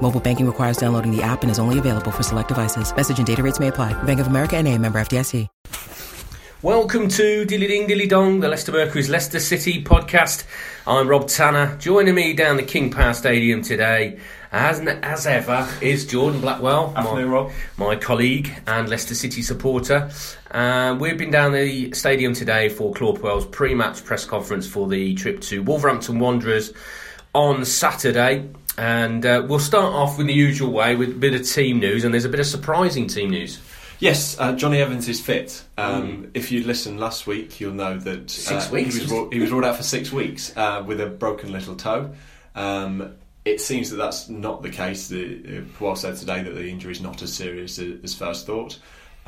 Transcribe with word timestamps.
Mobile 0.00 0.20
banking 0.20 0.46
requires 0.46 0.78
downloading 0.78 1.14
the 1.14 1.22
app 1.22 1.42
and 1.42 1.50
is 1.50 1.58
only 1.58 1.78
available 1.78 2.10
for 2.10 2.22
select 2.22 2.48
devices. 2.48 2.94
Message 2.96 3.18
and 3.18 3.26
data 3.26 3.42
rates 3.42 3.60
may 3.60 3.68
apply. 3.68 3.92
Bank 4.04 4.20
of 4.20 4.28
America 4.28 4.56
and 4.56 4.66
a 4.66 4.78
member 4.78 4.98
FDIC. 4.98 5.46
Welcome 6.60 7.06
to 7.10 7.44
Dilly 7.44 7.68
Ding 7.68 7.86
Dilly 7.86 8.08
Dong, 8.08 8.40
the 8.40 8.48
Leicester 8.48 8.72
Mercury's 8.72 9.08
Leicester 9.08 9.38
City 9.38 9.84
podcast. 9.84 10.42
I'm 10.88 11.06
Rob 11.06 11.28
Tanner. 11.28 11.76
Joining 11.76 12.16
me 12.16 12.32
down 12.32 12.56
the 12.56 12.64
King 12.64 12.90
Power 12.90 13.14
Stadium 13.14 13.62
today, 13.62 14.18
as, 14.50 14.80
as 14.80 15.24
ever, 15.28 15.68
is 15.80 16.04
Jordan 16.04 16.40
Blackwell, 16.40 16.92
Afternoon, 16.96 17.28
my, 17.28 17.32
Rob. 17.32 17.52
my 17.76 17.94
colleague 17.94 18.52
and 18.66 18.88
Leicester 18.88 19.14
City 19.14 19.40
supporter. 19.40 20.10
Uh, 20.50 20.96
we've 20.98 21.16
been 21.16 21.30
down 21.30 21.52
the 21.52 21.92
stadium 21.92 22.34
today 22.34 22.68
for 22.68 22.92
Claude 22.92 23.20
Puel's 23.20 23.46
pre-match 23.46 24.04
press 24.04 24.24
conference 24.24 24.66
for 24.66 24.88
the 24.88 25.14
trip 25.14 25.40
to 25.42 25.62
Wolverhampton 25.62 26.18
Wanderers 26.18 26.72
on 27.36 27.64
Saturday. 27.64 28.48
And 28.78 29.26
uh, 29.26 29.44
we'll 29.44 29.58
start 29.58 29.92
off 29.92 30.18
with 30.18 30.28
the 30.28 30.32
usual 30.32 30.70
way 30.70 30.94
with 30.94 31.10
a 31.10 31.14
bit 31.14 31.34
of 31.34 31.44
team 31.44 31.80
news, 31.80 32.04
and 32.04 32.14
there's 32.14 32.24
a 32.24 32.28
bit 32.28 32.38
of 32.38 32.46
surprising 32.46 33.08
team 33.08 33.30
news. 33.30 33.58
Yes, 33.98 34.38
uh, 34.38 34.52
Jonny 34.52 34.80
Evans 34.80 35.08
is 35.08 35.20
fit. 35.20 35.64
Um, 35.76 36.30
If 36.32 36.52
you 36.52 36.62
listened 36.62 37.00
last 37.00 37.26
week, 37.26 37.58
you'll 37.58 37.74
know 37.74 37.98
that 37.98 38.26
Mm. 38.26 38.30
Six 38.30 38.68
uh, 38.68 38.72
weeks? 38.72 38.94
He 38.94 39.00
was, 39.02 39.10
ruled, 39.10 39.32
he 39.32 39.40
was 39.40 39.50
ruled 39.50 39.64
out 39.64 39.76
for 39.76 39.82
six 39.82 40.12
weeks 40.12 40.56
uh, 40.56 40.84
with 40.86 41.00
a 41.00 41.06
broken 41.06 41.50
little 41.50 41.74
toe. 41.74 42.12
Um, 42.54 43.16
it 43.44 43.60
seems 43.60 43.90
that 43.90 43.96
that's 43.96 44.28
not 44.28 44.62
the 44.62 44.70
case. 44.70 45.08
The, 45.08 45.24
uh, 45.24 45.60
Puel 45.76 45.96
said 45.96 46.14
today 46.14 46.44
that 46.44 46.54
the 46.54 46.68
injury 46.68 46.92
is 46.92 47.00
not 47.00 47.20
as 47.20 47.32
serious 47.32 47.80
as, 47.80 47.94
as 48.04 48.14
first 48.14 48.46
thought, 48.46 48.78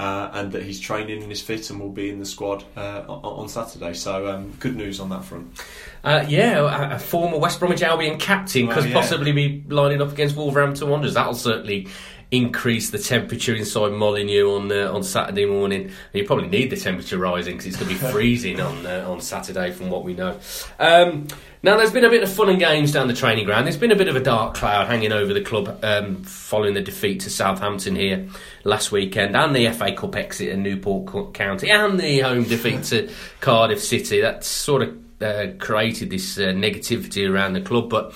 uh, 0.00 0.30
and 0.32 0.52
that 0.52 0.62
he's 0.62 0.80
training 0.80 1.22
and 1.22 1.30
is 1.30 1.42
fit 1.42 1.68
and 1.68 1.78
will 1.78 1.90
be 1.90 2.08
in 2.08 2.18
the 2.18 2.24
squad 2.24 2.64
uh, 2.74 3.04
on, 3.06 3.40
on 3.40 3.48
Saturday. 3.50 3.92
So 3.92 4.28
um, 4.28 4.50
good 4.58 4.74
news 4.74 4.98
on 4.98 5.10
that 5.10 5.24
front. 5.24 5.62
Uh, 6.02 6.24
yeah, 6.26 6.92
a, 6.92 6.94
a 6.94 6.98
former 6.98 7.36
West 7.36 7.58
Bromwich 7.58 7.82
Albion 7.82 8.18
captain 8.18 8.66
Well, 8.66 8.76
could 8.76 8.86
yeah. 8.86 8.94
possibly 8.94 9.32
be 9.32 9.62
lining 9.68 10.00
up 10.00 10.10
against 10.10 10.36
Wolverhampton 10.36 10.88
Wanderers. 10.88 11.12
That'll 11.12 11.34
certainly 11.34 11.88
increase 12.30 12.90
the 12.90 12.98
temperature 12.98 13.54
inside 13.54 13.92
Molineux 13.92 14.50
on 14.50 14.70
uh, 14.70 14.92
on 14.92 15.02
Saturday 15.02 15.46
morning. 15.46 15.90
You 16.12 16.24
probably 16.24 16.48
need 16.48 16.70
the 16.70 16.76
temperature 16.76 17.18
rising 17.18 17.56
because 17.56 17.66
it's 17.66 17.76
going 17.76 17.94
to 17.94 18.00
be 18.00 18.10
freezing 18.12 18.60
on 18.60 18.86
uh, 18.86 19.04
on 19.08 19.20
Saturday, 19.20 19.72
from 19.72 19.90
what 19.90 20.04
we 20.04 20.14
know. 20.14 20.38
Um, 20.78 21.28
now, 21.62 21.76
there's 21.76 21.92
been 21.92 22.06
a 22.06 22.10
bit 22.10 22.22
of 22.22 22.32
fun 22.32 22.48
and 22.48 22.58
games 22.58 22.92
down 22.92 23.06
the 23.06 23.14
training 23.14 23.44
ground. 23.44 23.66
There's 23.66 23.76
been 23.76 23.92
a 23.92 23.96
bit 23.96 24.08
of 24.08 24.16
a 24.16 24.20
dark 24.20 24.54
cloud 24.54 24.86
hanging 24.86 25.12
over 25.12 25.34
the 25.34 25.42
club 25.42 25.78
um, 25.82 26.22
following 26.24 26.72
the 26.72 26.80
defeat 26.80 27.20
to 27.20 27.30
Southampton 27.30 27.96
here 27.96 28.28
last 28.64 28.92
weekend, 28.92 29.36
and 29.36 29.54
the 29.54 29.70
FA 29.72 29.92
Cup 29.92 30.16
exit 30.16 30.48
in 30.48 30.62
Newport 30.62 31.34
County, 31.34 31.70
and 31.70 32.00
the 32.00 32.20
home 32.20 32.44
defeat 32.44 32.84
to 32.84 33.12
Cardiff 33.40 33.82
City. 33.82 34.22
That 34.22 34.44
sort 34.44 34.82
of 34.82 34.98
uh, 35.20 35.48
created 35.58 36.08
this 36.10 36.38
uh, 36.38 36.52
negativity 36.52 37.30
around 37.30 37.54
the 37.54 37.60
club, 37.60 37.90
but. 37.90 38.14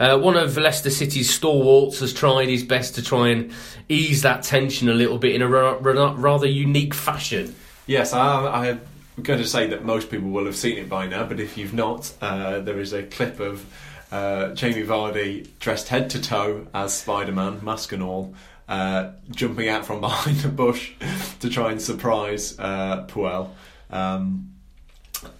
Uh, 0.00 0.18
one 0.18 0.34
of 0.34 0.56
Leicester 0.56 0.88
City's 0.88 1.28
stalwarts 1.28 2.00
has 2.00 2.14
tried 2.14 2.48
his 2.48 2.64
best 2.64 2.94
to 2.94 3.02
try 3.02 3.28
and 3.28 3.52
ease 3.90 4.22
that 4.22 4.42
tension 4.42 4.88
a 4.88 4.94
little 4.94 5.18
bit 5.18 5.34
in 5.34 5.42
a 5.42 5.46
ra- 5.46 5.76
ra- 5.78 6.14
rather 6.16 6.46
unique 6.46 6.94
fashion. 6.94 7.54
Yes, 7.86 8.14
I, 8.14 8.70
I'm 8.70 8.80
going 9.22 9.40
to 9.40 9.46
say 9.46 9.66
that 9.66 9.84
most 9.84 10.10
people 10.10 10.30
will 10.30 10.46
have 10.46 10.56
seen 10.56 10.78
it 10.78 10.88
by 10.88 11.06
now, 11.06 11.24
but 11.24 11.38
if 11.38 11.58
you've 11.58 11.74
not, 11.74 12.10
uh, 12.22 12.60
there 12.60 12.80
is 12.80 12.94
a 12.94 13.02
clip 13.02 13.40
of 13.40 13.66
uh, 14.10 14.54
Jamie 14.54 14.86
Vardy 14.86 15.46
dressed 15.58 15.88
head 15.88 16.08
to 16.10 16.22
toe 16.22 16.66
as 16.72 16.94
Spider 16.94 17.32
Man, 17.32 17.62
mask 17.62 17.92
and 17.92 18.02
all, 18.02 18.34
uh, 18.70 19.10
jumping 19.30 19.68
out 19.68 19.84
from 19.84 20.00
behind 20.00 20.42
a 20.46 20.48
bush 20.48 20.92
to 21.40 21.50
try 21.50 21.72
and 21.72 21.82
surprise 21.82 22.58
uh, 22.58 23.04
Puel. 23.06 23.50
Um, 23.90 24.52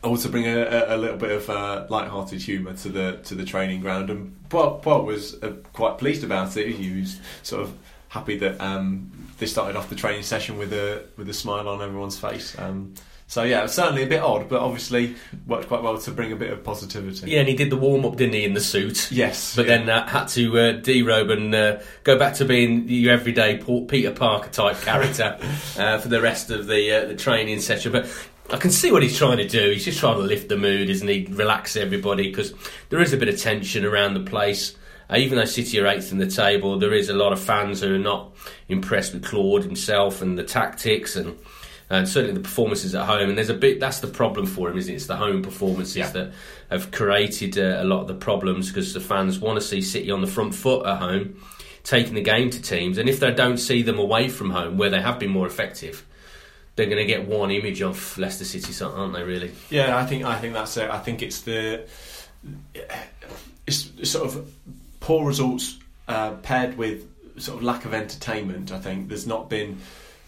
also 0.02 0.28
bring 0.28 0.46
a, 0.46 0.58
a, 0.60 0.96
a 0.96 0.98
little 0.98 1.16
bit 1.16 1.32
of 1.32 1.48
uh, 1.50 1.86
light-hearted 1.88 2.40
humour 2.42 2.74
to 2.74 2.88
the 2.88 3.20
to 3.24 3.34
the 3.34 3.44
training 3.44 3.80
ground, 3.80 4.10
and 4.10 4.36
Puel, 4.48 4.82
Puel 4.82 5.04
was 5.04 5.42
uh, 5.42 5.52
quite 5.72 5.98
pleased 5.98 6.24
about 6.24 6.56
it. 6.56 6.68
He 6.74 7.00
was 7.00 7.20
sort 7.42 7.62
of 7.62 7.74
happy 8.08 8.36
that 8.38 8.60
um, 8.60 9.10
they 9.38 9.46
started 9.46 9.76
off 9.76 9.88
the 9.88 9.96
training 9.96 10.22
session 10.22 10.58
with 10.58 10.72
a 10.72 11.04
with 11.16 11.28
a 11.28 11.34
smile 11.34 11.68
on 11.68 11.80
everyone's 11.82 12.18
face. 12.18 12.58
Um, 12.58 12.94
so 13.30 13.44
yeah, 13.44 13.60
it 13.60 13.62
was 13.62 13.74
certainly 13.74 14.02
a 14.02 14.08
bit 14.08 14.20
odd, 14.20 14.48
but 14.48 14.60
obviously 14.60 15.14
worked 15.46 15.68
quite 15.68 15.84
well 15.84 15.96
to 15.96 16.10
bring 16.10 16.32
a 16.32 16.36
bit 16.36 16.52
of 16.52 16.64
positivity. 16.64 17.30
Yeah, 17.30 17.38
and 17.38 17.48
he 17.48 17.54
did 17.54 17.70
the 17.70 17.76
warm 17.76 18.04
up, 18.04 18.16
didn't 18.16 18.34
he, 18.34 18.44
in 18.44 18.54
the 18.54 18.60
suit? 18.60 19.12
Yes, 19.12 19.54
But 19.54 19.66
yeah. 19.68 19.78
then 19.78 19.88
uh, 19.88 20.08
had 20.08 20.24
to 20.30 20.58
uh, 20.58 20.72
derobe 20.80 21.30
and 21.30 21.54
uh, 21.54 21.78
go 22.02 22.18
back 22.18 22.34
to 22.34 22.44
being 22.44 22.88
your 22.88 23.12
everyday 23.12 23.58
Peter 23.86 24.10
Parker 24.10 24.50
type 24.50 24.80
character 24.80 25.38
uh, 25.78 25.98
for 25.98 26.08
the 26.08 26.20
rest 26.20 26.50
of 26.50 26.66
the 26.66 26.90
uh, 26.90 27.06
the 27.06 27.14
training 27.14 27.60
session. 27.60 27.92
But 27.92 28.06
I 28.52 28.56
can 28.56 28.70
see 28.70 28.90
what 28.90 29.02
he's 29.02 29.16
trying 29.16 29.36
to 29.38 29.46
do. 29.46 29.70
He's 29.70 29.84
just 29.84 30.00
trying 30.00 30.16
to 30.16 30.22
lift 30.22 30.48
the 30.48 30.56
mood, 30.56 30.90
isn't 30.90 31.06
he? 31.06 31.26
Relax 31.30 31.76
everybody 31.76 32.28
because 32.28 32.52
there 32.88 33.00
is 33.00 33.12
a 33.12 33.16
bit 33.16 33.28
of 33.28 33.38
tension 33.38 33.84
around 33.84 34.14
the 34.14 34.20
place. 34.28 34.74
Uh, 35.08 35.16
even 35.16 35.38
though 35.38 35.44
City 35.44 35.78
are 35.80 35.86
eighth 35.86 36.10
in 36.10 36.18
the 36.18 36.26
table, 36.26 36.78
there 36.78 36.92
is 36.92 37.08
a 37.08 37.14
lot 37.14 37.32
of 37.32 37.40
fans 37.40 37.80
who 37.80 37.94
are 37.94 37.98
not 37.98 38.32
impressed 38.68 39.12
with 39.12 39.24
Claude 39.24 39.62
himself 39.62 40.20
and 40.22 40.38
the 40.38 40.44
tactics 40.44 41.16
and. 41.16 41.38
And 41.92 42.08
certainly 42.08 42.34
the 42.34 42.40
performances 42.44 42.94
at 42.94 43.04
home, 43.04 43.30
and 43.30 43.36
there's 43.36 43.50
a 43.50 43.54
bit 43.54 43.80
that's 43.80 43.98
the 43.98 44.06
problem 44.06 44.46
for 44.46 44.70
him, 44.70 44.78
isn't 44.78 44.92
it? 44.92 44.94
It's 44.94 45.06
the 45.06 45.16
home 45.16 45.42
performances 45.42 45.96
Yeah. 45.96 46.10
that 46.10 46.32
have 46.70 46.92
created 46.92 47.58
uh, 47.58 47.82
a 47.82 47.84
lot 47.84 48.02
of 48.02 48.06
the 48.06 48.14
problems 48.14 48.68
because 48.68 48.94
the 48.94 49.00
fans 49.00 49.40
want 49.40 49.60
to 49.60 49.66
see 49.66 49.82
City 49.82 50.08
on 50.08 50.20
the 50.20 50.28
front 50.28 50.54
foot 50.54 50.86
at 50.86 50.98
home, 50.98 51.42
taking 51.82 52.14
the 52.14 52.22
game 52.22 52.48
to 52.50 52.62
teams, 52.62 52.96
and 52.96 53.08
if 53.08 53.18
they 53.18 53.32
don't 53.32 53.56
see 53.56 53.82
them 53.82 53.98
away 53.98 54.28
from 54.28 54.50
home 54.50 54.78
where 54.78 54.88
they 54.88 55.00
have 55.00 55.18
been 55.18 55.30
more 55.30 55.48
effective, 55.48 56.06
they're 56.80 56.88
going 56.88 57.06
to 57.06 57.12
get 57.12 57.28
one 57.28 57.50
image 57.50 57.82
of 57.82 58.16
Leicester 58.16 58.44
City, 58.46 58.72
aren't 58.82 59.12
they? 59.12 59.22
Really? 59.22 59.52
Yeah, 59.68 59.98
I 59.98 60.06
think 60.06 60.24
I 60.24 60.38
think 60.38 60.54
that's 60.54 60.76
it. 60.78 60.88
I 60.90 60.98
think 60.98 61.20
it's 61.20 61.42
the 61.42 61.86
it's 63.66 64.10
sort 64.10 64.26
of 64.26 64.50
poor 65.00 65.26
results 65.26 65.78
uh, 66.08 66.32
paired 66.42 66.78
with 66.78 67.06
sort 67.38 67.58
of 67.58 67.64
lack 67.64 67.84
of 67.84 67.92
entertainment. 67.92 68.72
I 68.72 68.78
think 68.78 69.08
there's 69.10 69.26
not 69.26 69.50
been 69.50 69.78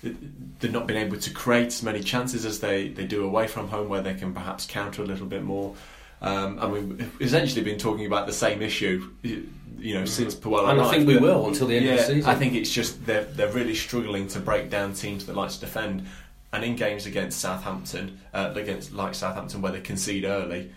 they've 0.02 0.72
not 0.72 0.86
been 0.86 0.96
able 0.96 1.16
to 1.16 1.30
create 1.30 1.68
as 1.68 1.82
many 1.82 2.00
chances 2.00 2.44
as 2.44 2.60
they, 2.60 2.88
they 2.88 3.06
do 3.06 3.24
away 3.24 3.46
from 3.46 3.69
home, 3.69 3.88
where 3.88 4.02
they 4.02 4.14
can 4.14 4.34
perhaps 4.34 4.66
counter 4.66 5.02
a 5.02 5.06
little 5.06 5.26
bit 5.26 5.42
more. 5.42 5.74
Um, 6.20 6.58
and 6.58 6.72
we've 6.72 7.22
essentially 7.22 7.64
been 7.64 7.78
talking 7.78 8.06
about 8.06 8.26
the 8.26 8.32
same 8.32 8.62
issue, 8.62 9.10
you 9.22 9.94
know, 9.94 10.04
since 10.04 10.34
Puel 10.34 10.69
And 10.70 10.80
I 10.80 10.90
think 10.90 11.08
we 11.08 11.16
will 11.19 11.46
until 11.48 11.66
the 11.66 11.76
end 11.76 11.88
of 11.88 11.96
the 11.96 12.02
season. 12.02 12.30
I 12.30 12.34
think 12.34 12.54
it's 12.54 12.70
just 12.70 13.04
they're 13.06 13.24
they're 13.24 13.52
really 13.52 13.74
struggling 13.74 14.28
to 14.28 14.40
break 14.40 14.70
down 14.70 14.94
teams 14.94 15.26
that 15.26 15.34
like 15.34 15.50
to 15.50 15.60
defend, 15.60 16.06
and 16.52 16.64
in 16.64 16.76
games 16.76 17.06
against 17.06 17.40
Southampton, 17.40 18.20
uh, 18.34 18.52
against 18.54 18.92
like 18.92 19.14
Southampton 19.14 19.62
where 19.62 19.72
they 19.72 19.80
concede 19.80 20.24
early, 20.24 20.70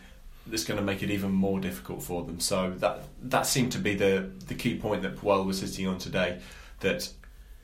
that's 0.48 0.64
going 0.64 0.80
to 0.80 0.86
make 0.86 1.04
it 1.04 1.10
even 1.10 1.32
more 1.32 1.60
difficult 1.60 2.02
for 2.04 2.24
them. 2.24 2.40
So 2.40 2.72
that 2.78 3.04
that 3.24 3.46
seemed 3.46 3.72
to 3.74 3.80
be 3.80 3.96
the 3.96 4.32
the 4.48 4.56
key 4.56 4.78
point 4.78 5.02
that 5.02 5.18
Puel 5.18 5.46
was 5.46 5.60
sitting 5.60 5.88
on 5.88 5.98
today, 5.98 6.40
that 6.80 7.10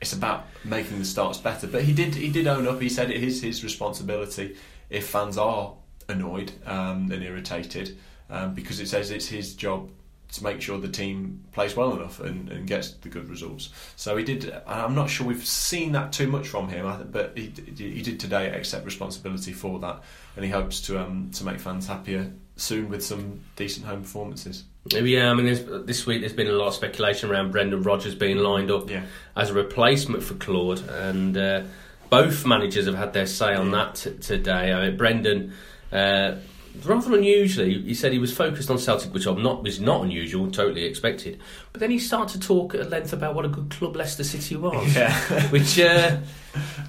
it's 0.00 0.12
about 0.12 0.46
making 0.64 0.98
the 0.98 1.04
starts 1.04 1.38
better. 1.38 1.66
But 1.66 1.84
he 1.84 1.92
did 1.92 2.14
he 2.14 2.30
did 2.30 2.46
own 2.46 2.66
up. 2.66 2.80
He 2.80 2.88
said 2.88 3.10
it 3.10 3.22
is 3.22 3.42
his 3.42 3.64
responsibility 3.64 4.56
if 4.90 5.06
fans 5.08 5.38
are 5.38 5.74
annoyed 6.08 6.52
um, 6.66 7.10
and 7.10 7.22
irritated, 7.22 7.96
um, 8.28 8.54
because 8.54 8.80
it 8.80 8.88
says 8.88 9.10
it's 9.10 9.28
his 9.28 9.54
job 9.54 9.88
to 10.32 10.42
make 10.44 10.60
sure 10.62 10.78
the 10.78 10.88
team 10.88 11.44
plays 11.52 11.76
well 11.76 11.94
enough 11.94 12.18
and, 12.20 12.48
and 12.50 12.66
gets 12.66 12.92
the 12.92 13.08
good 13.08 13.28
results. 13.28 13.68
So 13.96 14.16
he 14.16 14.24
did. 14.24 14.52
I'm 14.66 14.94
not 14.94 15.10
sure 15.10 15.26
we've 15.26 15.44
seen 15.46 15.92
that 15.92 16.12
too 16.12 16.26
much 16.26 16.48
from 16.48 16.68
him, 16.68 17.08
but 17.12 17.36
he, 17.36 17.52
he 17.76 18.02
did 18.02 18.18
today 18.18 18.50
accept 18.50 18.84
responsibility 18.84 19.52
for 19.52 19.78
that, 19.80 20.02
and 20.36 20.44
he 20.44 20.50
hopes 20.50 20.80
to 20.82 20.98
um, 21.00 21.30
to 21.34 21.44
make 21.44 21.60
fans 21.60 21.86
happier 21.86 22.32
soon 22.56 22.88
with 22.88 23.04
some 23.04 23.40
decent 23.56 23.86
home 23.86 24.02
performances. 24.02 24.64
Yeah, 24.86 25.30
I 25.30 25.34
mean, 25.34 25.86
this 25.86 26.06
week 26.06 26.20
there's 26.20 26.32
been 26.32 26.48
a 26.48 26.52
lot 26.52 26.68
of 26.68 26.74
speculation 26.74 27.30
around 27.30 27.52
Brendan 27.52 27.82
Rodgers 27.82 28.14
being 28.14 28.38
lined 28.38 28.70
up 28.70 28.90
Yeah. 28.90 29.04
as 29.36 29.50
a 29.50 29.54
replacement 29.54 30.22
for 30.22 30.34
Claude, 30.34 30.80
and 30.88 31.36
uh, 31.36 31.62
both 32.10 32.44
managers 32.44 32.86
have 32.86 32.96
had 32.96 33.12
their 33.12 33.26
say 33.26 33.54
on 33.54 33.70
that 33.70 33.94
t- 33.94 34.14
today. 34.18 34.72
I 34.72 34.88
mean, 34.88 34.96
Brendan, 34.96 35.52
uh, 35.92 36.36
rather 36.84 37.14
unusually, 37.16 37.80
he 37.82 37.94
said 37.94 38.12
he 38.12 38.18
was 38.18 38.34
focused 38.34 38.70
on 38.70 38.78
Celtic, 38.78 39.12
which 39.12 39.26
I'm 39.26 39.42
not 39.42 39.62
was 39.62 39.80
not 39.80 40.02
unusual, 40.04 40.50
totally 40.50 40.84
expected. 40.84 41.40
But 41.72 41.80
then 41.80 41.90
he 41.90 41.98
started 41.98 42.40
to 42.40 42.46
talk 42.46 42.74
at 42.74 42.90
length 42.90 43.12
about 43.12 43.34
what 43.34 43.44
a 43.44 43.48
good 43.48 43.70
club 43.70 43.96
Leicester 43.96 44.24
City 44.24 44.56
was, 44.56 44.94
Yeah. 44.94 45.12
which 45.50 45.78
uh, 45.78 46.18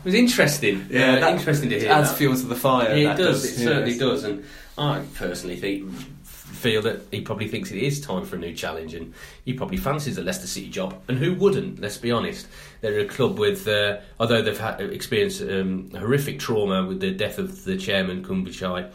was 0.04 0.14
interesting. 0.14 0.82
uh, 0.84 0.90
that 1.20 1.38
interesting 1.38 1.70
to 1.70 1.80
hear. 1.80 1.92
Adds 1.92 2.10
that. 2.10 2.18
fuel 2.18 2.36
to 2.36 2.46
the 2.46 2.56
fire. 2.56 2.96
Yeah, 2.96 3.14
that 3.14 3.20
it 3.20 3.24
does. 3.24 3.46
It 3.46 3.62
yeah. 3.62 3.68
certainly 3.68 3.98
does. 3.98 4.24
And 4.24 4.46
I 4.78 5.04
personally 5.16 5.58
think 5.58 5.92
feel 6.64 6.82
that 6.82 7.02
he 7.12 7.20
probably 7.20 7.50
thinks 7.50 7.72
it 7.72 7.78
is 7.84 8.00
time 8.00 8.24
for 8.24 8.38
a 8.38 8.40
new 8.40 8.54
challenge, 8.54 8.94
and 8.94 9.14
he 9.44 9.54
probably 9.54 9.76
fancies 9.76 10.18
a 10.18 10.24
Leicester 10.24 10.48
City 10.48 10.70
job. 10.70 10.96
And 11.10 11.18
who 11.18 11.34
wouldn't? 11.34 11.80
Let's 11.80 11.98
be 11.98 12.10
honest. 12.10 12.48
They're 12.80 13.00
a 13.02 13.06
club 13.06 13.38
with, 13.38 13.68
uh, 13.68 13.98
although 14.20 14.42
they've 14.42 14.58
had, 14.58 14.80
experienced 14.80 15.42
um, 15.42 15.92
horrific 15.92 16.40
trauma 16.40 16.86
with 16.86 17.02
the 17.02 17.12
death 17.12 17.38
of 17.38 17.66
the 17.66 17.76
chairman 17.76 18.24
Khun 18.24 18.48
Vichai, 18.48 18.90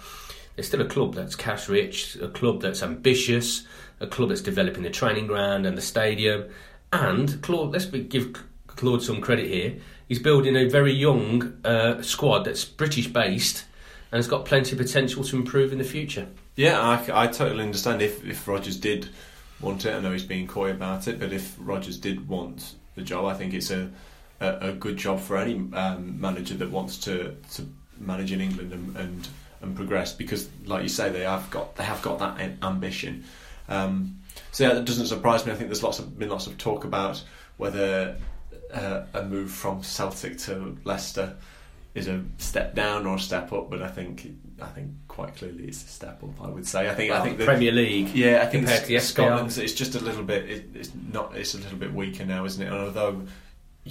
they're 0.58 0.64
still 0.64 0.80
a 0.80 0.86
club 0.86 1.14
that's 1.14 1.36
cash 1.36 1.68
rich, 1.68 2.16
a 2.16 2.26
club 2.26 2.60
that's 2.62 2.82
ambitious, 2.82 3.64
a 4.00 4.08
club 4.08 4.30
that's 4.30 4.40
developing 4.40 4.82
the 4.82 4.90
training 4.90 5.28
ground 5.28 5.64
and 5.66 5.78
the 5.78 5.80
stadium. 5.80 6.46
And 6.92 7.40
Claude, 7.42 7.70
let's 7.70 7.84
be, 7.84 8.02
give 8.02 8.42
Claude 8.66 9.00
some 9.00 9.20
credit 9.20 9.46
here. 9.46 9.76
He's 10.08 10.18
building 10.18 10.56
a 10.56 10.68
very 10.68 10.92
young 10.92 11.64
uh, 11.64 12.02
squad 12.02 12.42
that's 12.42 12.64
British 12.64 13.06
based 13.06 13.66
and 14.10 14.18
has 14.18 14.26
got 14.26 14.46
plenty 14.46 14.72
of 14.72 14.78
potential 14.78 15.22
to 15.22 15.36
improve 15.36 15.70
in 15.70 15.78
the 15.78 15.84
future. 15.84 16.26
Yeah, 16.56 16.80
I, 16.80 17.22
I 17.22 17.26
totally 17.28 17.62
understand 17.62 18.02
if, 18.02 18.26
if 18.26 18.48
Rodgers 18.48 18.78
did 18.78 19.10
want 19.60 19.86
it. 19.86 19.94
I 19.94 20.00
know 20.00 20.10
he's 20.10 20.24
being 20.24 20.48
coy 20.48 20.72
about 20.72 21.06
it, 21.06 21.20
but 21.20 21.32
if 21.32 21.54
Rodgers 21.60 21.98
did 21.98 22.26
want 22.26 22.74
the 22.96 23.02
job, 23.02 23.26
I 23.26 23.34
think 23.34 23.54
it's 23.54 23.70
a, 23.70 23.92
a, 24.40 24.70
a 24.70 24.72
good 24.72 24.96
job 24.96 25.20
for 25.20 25.36
any 25.36 25.54
um, 25.74 26.20
manager 26.20 26.54
that 26.54 26.72
wants 26.72 26.98
to, 27.04 27.36
to 27.52 27.68
manage 28.00 28.32
in 28.32 28.40
England 28.40 28.72
and, 28.72 28.96
and 28.96 29.28
and 29.60 29.74
progress 29.76 30.12
because, 30.12 30.48
like 30.64 30.82
you 30.82 30.88
say, 30.88 31.10
they 31.10 31.22
have 31.22 31.50
got 31.50 31.76
they 31.76 31.84
have 31.84 32.02
got 32.02 32.18
that 32.20 32.40
ambition. 32.62 33.24
Um, 33.68 34.20
so 34.52 34.66
yeah, 34.66 34.74
that 34.74 34.84
doesn't 34.84 35.06
surprise 35.06 35.44
me. 35.44 35.52
I 35.52 35.54
think 35.54 35.68
there's 35.68 35.82
lots 35.82 35.98
of 35.98 36.18
been 36.18 36.28
lots 36.28 36.46
of 36.46 36.58
talk 36.58 36.84
about 36.84 37.22
whether 37.56 38.16
uh, 38.72 39.02
a 39.14 39.22
move 39.24 39.50
from 39.50 39.82
Celtic 39.82 40.38
to 40.38 40.76
Leicester 40.84 41.36
is 41.94 42.06
a 42.06 42.22
step 42.38 42.74
down 42.74 43.06
or 43.06 43.16
a 43.16 43.18
step 43.18 43.52
up, 43.52 43.70
but 43.70 43.82
I 43.82 43.88
think 43.88 44.30
I 44.60 44.66
think 44.66 44.90
quite 45.08 45.36
clearly 45.36 45.64
it's 45.64 45.84
a 45.84 45.88
step 45.88 46.22
up. 46.22 46.40
I 46.40 46.48
would 46.48 46.66
say. 46.66 46.88
I 46.88 46.94
think 46.94 47.10
well, 47.10 47.20
I 47.20 47.24
think 47.24 47.38
the 47.38 47.44
Premier 47.44 47.72
League. 47.72 48.14
Yeah, 48.14 48.42
I 48.42 48.46
think 48.46 48.66
compared 48.66 48.86
to 48.86 49.00
Scotland's 49.00 49.58
it's 49.58 49.72
just 49.72 49.94
a 49.94 50.00
little 50.00 50.24
bit. 50.24 50.48
It, 50.48 50.64
it's 50.74 50.92
not. 50.94 51.36
It's 51.36 51.54
a 51.54 51.58
little 51.58 51.78
bit 51.78 51.92
weaker 51.92 52.24
now, 52.24 52.44
isn't 52.44 52.62
it? 52.62 52.72
And 52.72 52.76
although 52.76 53.22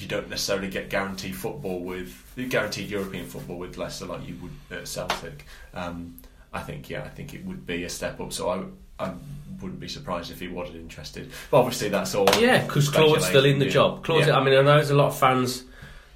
you 0.01 0.07
don't 0.07 0.29
necessarily 0.29 0.69
get 0.69 0.89
guaranteed 0.89 1.35
football 1.35 1.79
with 1.79 2.23
guaranteed 2.49 2.89
European 2.89 3.25
football 3.25 3.57
with 3.57 3.77
Leicester 3.77 4.05
like 4.05 4.27
you 4.27 4.35
would 4.41 4.79
at 4.79 4.87
Celtic. 4.87 5.45
Um, 5.73 6.17
I 6.53 6.61
think 6.61 6.89
yeah, 6.89 7.03
I 7.03 7.09
think 7.09 7.33
it 7.33 7.45
would 7.45 7.65
be 7.65 7.83
a 7.83 7.89
step 7.89 8.19
up. 8.19 8.33
So 8.33 8.49
I, 8.99 9.05
I 9.05 9.13
wouldn't 9.61 9.79
be 9.79 9.87
surprised 9.87 10.31
if 10.31 10.39
he 10.39 10.47
wasn't 10.47 10.77
interested. 10.77 11.31
But 11.51 11.59
obviously 11.59 11.89
that's 11.89 12.15
all. 12.15 12.27
Yeah, 12.39 12.63
because 12.63 12.89
Claude's 12.89 13.25
still 13.25 13.45
in 13.45 13.59
the 13.59 13.65
yeah. 13.65 13.71
job. 13.71 14.03
Claude's, 14.03 14.27
yeah. 14.27 14.37
I 14.37 14.43
mean, 14.43 14.53
I 14.53 14.61
know 14.61 14.75
there's 14.75 14.89
a 14.89 14.95
lot 14.95 15.07
of 15.07 15.17
fans 15.17 15.63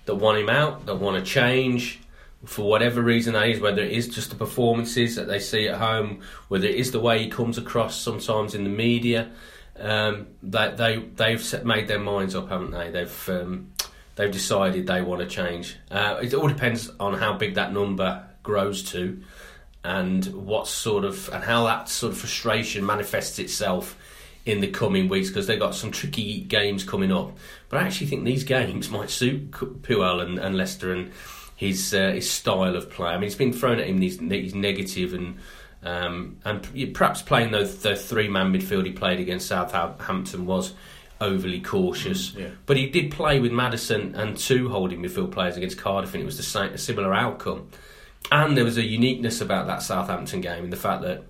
that 0.05 0.15
want 0.15 0.37
him 0.37 0.49
out, 0.49 0.85
that 0.85 0.95
want 0.95 1.23
to 1.23 1.29
change 1.29 1.99
for 2.45 2.67
whatever 2.67 3.01
reason 3.01 3.33
that 3.33 3.47
is, 3.47 3.59
whether 3.59 3.81
it 3.81 3.91
is 3.91 4.07
just 4.07 4.31
the 4.31 4.35
performances 4.35 5.15
that 5.15 5.27
they 5.27 5.39
see 5.39 5.67
at 5.67 5.77
home, 5.77 6.21
whether 6.47 6.67
it 6.67 6.75
is 6.75 6.91
the 6.91 6.99
way 6.99 7.19
he 7.19 7.29
comes 7.29 7.57
across 7.57 7.99
sometimes 7.99 8.55
in 8.55 8.63
the 8.63 8.69
media. 8.69 9.29
Um, 9.79 10.27
they 10.43 10.73
they 10.75 10.97
they've 11.15 11.65
made 11.65 11.87
their 11.87 11.99
minds 11.99 12.35
up, 12.35 12.49
haven't 12.49 12.71
they? 12.71 12.91
They've 12.91 13.29
um, 13.29 13.71
they've 14.15 14.31
decided 14.31 14.87
they 14.87 15.01
want 15.01 15.21
to 15.21 15.27
change. 15.27 15.77
Uh, 15.89 16.19
it 16.21 16.33
all 16.33 16.47
depends 16.47 16.89
on 16.99 17.13
how 17.13 17.33
big 17.33 17.55
that 17.55 17.73
number 17.73 18.23
grows 18.43 18.83
to, 18.91 19.21
and 19.83 20.25
what 20.27 20.67
sort 20.67 21.05
of 21.05 21.29
and 21.29 21.43
how 21.43 21.65
that 21.65 21.89
sort 21.89 22.13
of 22.13 22.19
frustration 22.19 22.85
manifests 22.85 23.39
itself 23.39 23.97
in 24.45 24.59
the 24.59 24.67
coming 24.67 25.07
weeks 25.07 25.29
because 25.29 25.47
they've 25.47 25.59
got 25.59 25.75
some 25.75 25.91
tricky 25.91 26.41
games 26.41 26.83
coming 26.83 27.11
up. 27.11 27.37
But 27.69 27.81
I 27.81 27.85
actually 27.85 28.07
think 28.07 28.23
these 28.23 28.43
games 28.43 28.89
might 28.89 29.09
suit 29.09 29.51
Puel 29.51 30.21
and, 30.21 30.39
and 30.39 30.57
Leicester 30.57 30.93
and 30.93 31.11
his 31.55 31.93
uh, 31.93 32.11
his 32.11 32.29
style 32.29 32.75
of 32.75 32.89
play. 32.89 33.09
I 33.09 33.17
mean, 33.17 33.25
it's 33.25 33.35
been 33.35 33.53
thrown 33.53 33.79
at 33.79 33.87
him 33.87 33.99
these, 33.99 34.17
these 34.17 34.55
negative 34.55 35.13
and 35.13 35.37
um, 35.83 36.37
and 36.45 36.93
perhaps 36.93 37.21
playing 37.21 37.51
the, 37.51 37.63
the 37.63 37.95
three 37.95 38.27
man 38.27 38.53
midfield 38.53 38.85
he 38.85 38.91
played 38.91 39.19
against 39.19 39.47
Southampton 39.47 40.45
was 40.45 40.73
overly 41.19 41.61
cautious. 41.61 42.31
Mm, 42.31 42.39
yeah. 42.39 42.49
But 42.65 42.77
he 42.77 42.87
did 42.89 43.11
play 43.11 43.39
with 43.39 43.51
Maddison 43.51 44.15
and 44.15 44.37
two 44.37 44.69
holding 44.69 45.01
midfield 45.01 45.31
players 45.31 45.57
against 45.57 45.77
Cardiff, 45.77 46.13
and 46.13 46.21
it 46.21 46.25
was 46.25 46.37
the 46.37 46.43
same, 46.43 46.73
a 46.73 46.77
similar 46.77 47.13
outcome. 47.13 47.69
And 48.31 48.55
there 48.55 48.63
was 48.63 48.77
a 48.77 48.83
uniqueness 48.83 49.41
about 49.41 49.67
that 49.67 49.81
Southampton 49.81 50.41
game 50.41 50.63
in 50.63 50.69
the 50.69 50.77
fact 50.77 51.01
that 51.03 51.23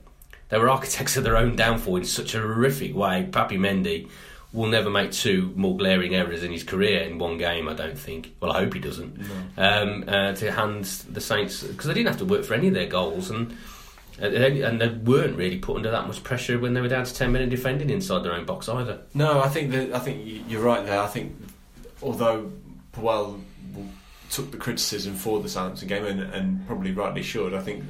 they 0.50 0.58
were 0.58 0.70
architects 0.70 1.16
of 1.16 1.24
their 1.24 1.38
own 1.38 1.56
downfall 1.56 1.98
in 1.98 2.04
such 2.04 2.36
a 2.36 2.40
horrific 2.40 2.96
way. 2.96 3.28
Papi 3.32 3.58
Mendy 3.58 4.10
will 4.54 4.68
never 4.68 4.90
make 4.90 5.12
two 5.12 5.54
more 5.56 5.78
glaring 5.78 6.14
errors 6.14 6.44
in 6.44 6.52
his 6.52 6.64
career 6.64 7.02
in 7.04 7.18
one 7.18 7.38
game, 7.38 7.70
I 7.70 7.74
don't 7.74 7.98
think. 7.98 8.36
Well, 8.42 8.52
I 8.52 8.60
hope 8.60 8.74
he 8.74 8.82
doesn't. 8.82 9.18
No. 9.18 9.36
Um, 9.58 10.04
uh, 10.08 10.34
to 10.34 10.52
hand 10.52 10.84
the 10.84 11.22
Saints, 11.22 11.64
because 11.64 11.86
they 11.86 11.94
didn't 11.94 12.10
have 12.10 12.18
to 12.18 12.26
work 12.26 12.44
for 12.44 12.54
any 12.54 12.68
of 12.68 12.74
their 12.74 12.88
goals, 12.88 13.30
and 13.30 13.56
and 14.22 14.80
they 14.80 14.88
weren't 14.90 15.36
really 15.36 15.58
put 15.58 15.78
under 15.78 15.92
that 15.92 16.08
much 16.08 16.24
pressure 16.24 16.60
when 16.60 16.74
they 16.74 16.82
were 16.82 16.88
down 16.88 17.06
to 17.06 17.14
ten 17.14 17.32
men 17.32 17.42
and 17.42 17.52
defending 17.52 17.90
inside 17.90 18.24
their 18.24 18.34
own 18.34 18.46
box 18.46 18.70
either. 18.70 19.02
No, 19.14 19.42
I 19.42 19.50
think 19.50 19.72
that 19.72 19.94
I 19.94 20.00
think 20.00 20.44
you're 20.48 20.62
right 20.62 20.86
there. 20.86 21.00
I 21.00 21.08
think 21.08 21.36
although 22.02 22.52
Puel 22.94 23.42
took 24.30 24.52
the 24.52 24.58
criticism 24.58 25.16
for 25.16 25.42
the 25.42 25.50
Southampton 25.50 25.88
game 25.88 26.06
and, 26.06 26.22
and 26.22 26.66
probably 26.68 26.92
rightly 26.92 27.24
should, 27.24 27.54
I 27.54 27.62
think 27.62 27.84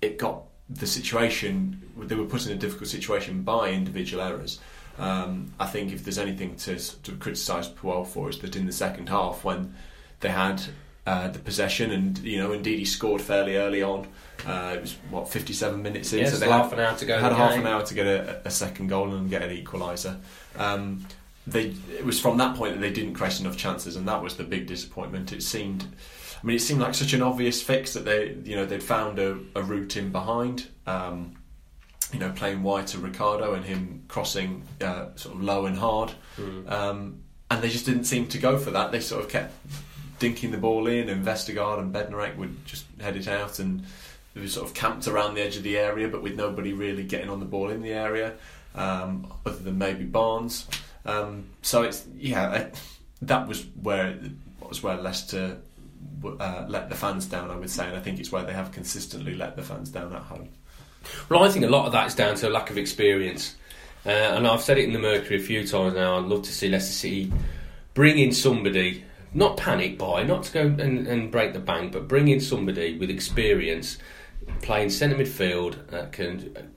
it 0.00 0.18
got 0.18 0.42
the 0.68 0.86
situation 0.86 1.82
they 1.96 2.14
were 2.14 2.24
put 2.24 2.46
in 2.46 2.52
a 2.52 2.56
difficult 2.56 2.88
situation 2.88 3.42
by 3.42 3.70
individual 3.70 4.22
errors. 4.22 4.58
Um, 4.98 5.52
I 5.58 5.66
think 5.66 5.92
if 5.92 6.04
there's 6.04 6.18
anything 6.18 6.56
to, 6.56 6.78
to 7.02 7.12
criticise 7.12 7.68
Puel 7.68 8.06
for 8.06 8.30
is 8.30 8.38
that 8.40 8.56
in 8.56 8.66
the 8.66 8.72
second 8.72 9.08
half 9.08 9.44
when 9.44 9.74
they 10.20 10.30
had 10.30 10.62
uh, 11.06 11.28
the 11.28 11.38
possession 11.38 11.90
and 11.90 12.18
you 12.18 12.38
know 12.38 12.52
indeed 12.52 12.78
he 12.78 12.84
scored 12.84 13.20
fairly 13.20 13.56
early 13.56 13.82
on 13.82 14.06
uh, 14.46 14.74
it 14.76 14.80
was 14.80 14.96
what 15.10 15.28
57 15.28 15.82
minutes 15.82 16.12
in, 16.12 16.20
yes, 16.20 16.32
so 16.32 16.38
they 16.38 16.46
had 16.46 16.52
half 16.52 16.70
had, 16.70 16.78
an 16.78 16.84
hour 16.84 16.96
to 16.96 17.06
go. 17.06 17.18
Had 17.18 17.32
half 17.32 17.50
game. 17.52 17.60
an 17.60 17.66
hour 17.66 17.84
to 17.84 17.94
get 17.94 18.06
a, 18.06 18.40
a, 18.46 18.50
second 18.50 18.88
goal 18.88 19.12
and 19.12 19.28
get 19.28 19.42
an 19.42 19.50
equaliser. 19.50 20.18
Um, 20.56 21.06
they 21.46 21.74
it 21.96 22.04
was 22.04 22.20
from 22.20 22.38
that 22.38 22.56
point 22.56 22.74
that 22.74 22.80
they 22.80 22.92
didn't 22.92 23.14
create 23.14 23.40
enough 23.40 23.56
chances, 23.56 23.96
and 23.96 24.06
that 24.08 24.22
was 24.22 24.36
the 24.36 24.44
big 24.44 24.66
disappointment. 24.66 25.32
It 25.32 25.42
seemed, 25.42 25.84
I 26.42 26.46
mean, 26.46 26.56
it 26.56 26.60
seemed 26.60 26.80
like 26.80 26.94
such 26.94 27.12
an 27.12 27.22
obvious 27.22 27.62
fix 27.62 27.92
that 27.94 28.04
they, 28.04 28.34
you 28.44 28.56
know, 28.56 28.64
they'd 28.64 28.82
found 28.82 29.18
a, 29.18 29.38
a 29.54 29.62
route 29.62 29.96
in 29.96 30.10
behind. 30.10 30.68
Um, 30.86 31.36
you 32.12 32.18
know, 32.18 32.32
playing 32.32 32.64
wide 32.64 32.88
to 32.88 32.98
Ricardo 32.98 33.54
and 33.54 33.64
him 33.64 34.02
crossing 34.08 34.64
uh, 34.80 35.10
sort 35.14 35.36
of 35.36 35.42
low 35.42 35.66
and 35.66 35.78
hard, 35.78 36.10
mm. 36.36 36.68
um, 36.68 37.22
and 37.48 37.62
they 37.62 37.68
just 37.68 37.86
didn't 37.86 38.02
seem 38.02 38.26
to 38.28 38.38
go 38.38 38.58
for 38.58 38.72
that. 38.72 38.90
They 38.90 38.98
sort 38.98 39.22
of 39.22 39.30
kept 39.30 39.54
dinking 40.20 40.52
the 40.52 40.58
ball 40.58 40.86
in, 40.86 41.08
and 41.08 41.24
Vestergaard 41.24 41.80
and 41.80 41.92
Bednarek 41.92 42.36
would 42.36 42.64
just 42.66 42.84
head 43.00 43.16
it 43.16 43.26
out, 43.26 43.58
and 43.58 43.82
they 44.34 44.42
were 44.42 44.46
sort 44.46 44.68
of 44.68 44.74
camped 44.74 45.08
around 45.08 45.34
the 45.34 45.40
edge 45.40 45.56
of 45.56 45.64
the 45.64 45.76
area, 45.76 46.06
but 46.06 46.22
with 46.22 46.36
nobody 46.36 46.72
really 46.72 47.02
getting 47.02 47.30
on 47.30 47.40
the 47.40 47.46
ball 47.46 47.70
in 47.70 47.82
the 47.82 47.92
area, 47.92 48.34
um, 48.76 49.32
other 49.44 49.56
than 49.56 49.78
maybe 49.78 50.04
Barnes. 50.04 50.68
Um, 51.04 51.46
so 51.62 51.82
it's 51.82 52.04
yeah, 52.16 52.68
that 53.22 53.48
was 53.48 53.66
where 53.82 54.16
was 54.68 54.82
where 54.82 54.96
Leicester 54.96 55.56
uh, 56.24 56.64
let 56.68 56.88
the 56.88 56.94
fans 56.94 57.26
down. 57.26 57.50
I 57.50 57.56
would 57.56 57.70
say, 57.70 57.88
and 57.88 57.96
I 57.96 58.00
think 58.00 58.20
it's 58.20 58.30
where 58.30 58.44
they 58.44 58.52
have 58.52 58.70
consistently 58.70 59.34
let 59.34 59.56
the 59.56 59.62
fans 59.62 59.88
down 59.88 60.14
at 60.14 60.22
home. 60.22 60.50
Well, 61.30 61.42
I 61.42 61.48
think 61.48 61.64
a 61.64 61.68
lot 61.68 61.86
of 61.86 61.92
that 61.92 62.06
is 62.06 62.14
down 62.14 62.36
to 62.36 62.48
a 62.48 62.50
lack 62.50 62.70
of 62.70 62.76
experience, 62.76 63.56
uh, 64.04 64.10
and 64.10 64.46
I've 64.46 64.60
said 64.60 64.76
it 64.78 64.84
in 64.84 64.92
the 64.92 64.98
Mercury 64.98 65.40
a 65.40 65.42
few 65.42 65.66
times 65.66 65.94
now. 65.94 66.18
I'd 66.18 66.26
love 66.26 66.42
to 66.42 66.52
see 66.52 66.68
Leicester 66.68 66.92
City 66.92 67.32
bring 67.94 68.18
in 68.18 68.32
somebody 68.32 69.04
not 69.32 69.56
panic 69.56 69.98
buy, 69.98 70.22
not 70.24 70.44
to 70.44 70.52
go 70.52 70.62
and, 70.62 71.06
and 71.06 71.30
break 71.30 71.52
the 71.52 71.60
bank, 71.60 71.92
but 71.92 72.08
bring 72.08 72.28
in 72.28 72.40
somebody 72.40 72.98
with 72.98 73.10
experience 73.10 73.98
playing 74.62 74.90
centre 74.90 75.16
midfield 75.16 75.88
that 75.88 76.12
can 76.12 76.72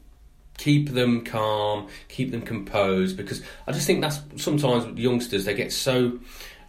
keep 0.57 0.89
them 0.89 1.23
calm, 1.23 1.87
keep 2.09 2.31
them 2.31 2.41
composed. 2.41 3.17
Because 3.17 3.41
I 3.67 3.71
just 3.71 3.87
think 3.87 4.01
that's 4.01 4.19
sometimes 4.37 4.85
with 4.85 4.97
youngsters 4.97 5.45
they 5.45 5.53
get 5.53 5.71
so 5.71 6.19